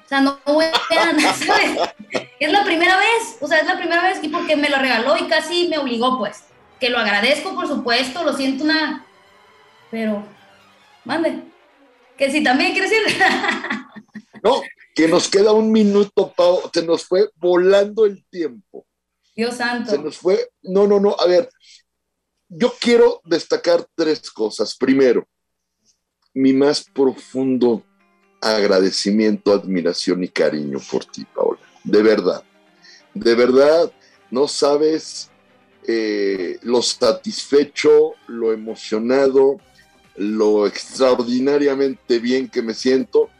[0.04, 1.78] O sea, no voy a ¿sabes?
[2.40, 5.16] Es la primera vez, o sea, es la primera vez y porque me lo regaló
[5.16, 6.42] y casi me obligó, pues.
[6.80, 9.06] Que lo agradezco, por supuesto, lo siento una...
[9.92, 10.24] Pero,
[11.04, 11.44] mande.
[12.18, 13.16] Que si también quieres ir.
[14.42, 14.60] no,
[14.96, 18.84] que nos queda un minuto, Pau, se nos fue volando el tiempo.
[19.36, 19.92] Dios santo.
[19.92, 21.48] Se nos fue, no, no, no, a ver,
[22.50, 24.76] yo quiero destacar tres cosas.
[24.76, 25.26] Primero,
[26.34, 27.84] mi más profundo
[28.40, 31.60] agradecimiento, admiración y cariño por ti, Paola.
[31.84, 32.42] De verdad,
[33.14, 33.92] de verdad,
[34.30, 35.30] no sabes
[35.86, 39.58] eh, lo satisfecho, lo emocionado,
[40.16, 43.30] lo extraordinariamente bien que me siento,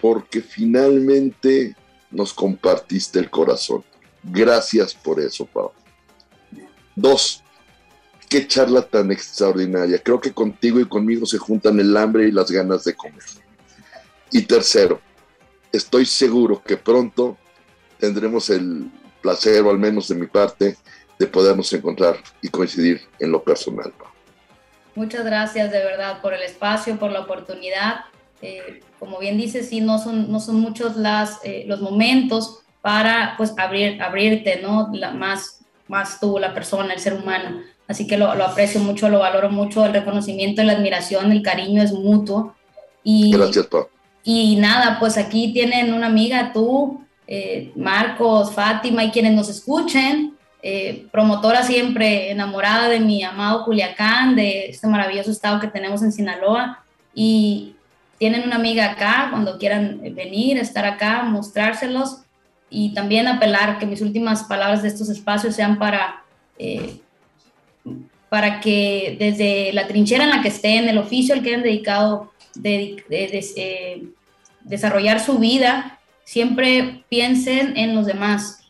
[0.00, 1.76] porque finalmente
[2.10, 3.84] nos compartiste el corazón.
[4.22, 5.74] Gracias por eso, Paola.
[6.94, 7.41] Dos,
[8.32, 9.98] qué charla tan extraordinaria.
[10.02, 13.22] Creo que contigo y conmigo se juntan el hambre y las ganas de comer.
[14.30, 15.02] Y tercero,
[15.70, 17.36] estoy seguro que pronto
[17.98, 20.78] tendremos el placer, o al menos de mi parte,
[21.18, 23.92] de podernos encontrar y coincidir en lo personal.
[24.94, 28.06] Muchas gracias de verdad por el espacio, por la oportunidad.
[28.40, 33.34] Eh, como bien dices, sí, no son, no son muchos las, eh, los momentos para
[33.36, 34.88] pues abrir, abrirte, ¿no?
[34.94, 37.60] La, más, más tú, la persona, el ser humano.
[37.88, 41.92] Así que lo, aprecio mucho, lo valoro mucho, el reconocimiento, la admiración, el cariño es
[41.92, 42.54] mutuo.
[43.02, 43.86] Y, Gracias, Pa.
[44.24, 50.36] Y nada, pues aquí tienen una amiga, tú, eh, Marcos, Fátima y quienes nos escuchen.
[50.62, 56.12] Eh, promotora siempre enamorada de mi amado Culiacán, de este maravilloso estado que tenemos en
[56.12, 56.84] Sinaloa.
[57.14, 57.74] Y
[58.18, 62.18] tienen una amiga acá, cuando quieran venir, estar acá, mostrárselos
[62.70, 66.22] y también apelar que mis últimas palabras de estos espacios sean para
[66.58, 67.00] eh,
[68.32, 72.32] para que desde la trinchera en la que estén, el oficio al que han dedicado
[72.54, 74.04] de, eh,
[74.62, 78.60] desarrollar su vida, siempre piensen en los demás.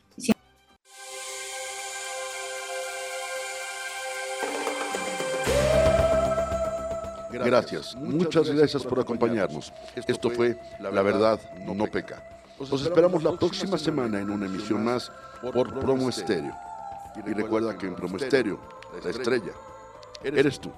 [7.31, 9.73] Gracias, muchas gracias por acompañarnos.
[9.95, 12.21] Esto fue La Verdad No Peca.
[12.59, 16.53] Los esperamos la próxima semana en una emisión más por Promo Estéreo.
[17.25, 19.53] Y recuerda que en Promo Estéreo la estrella
[20.23, 20.71] eres tú.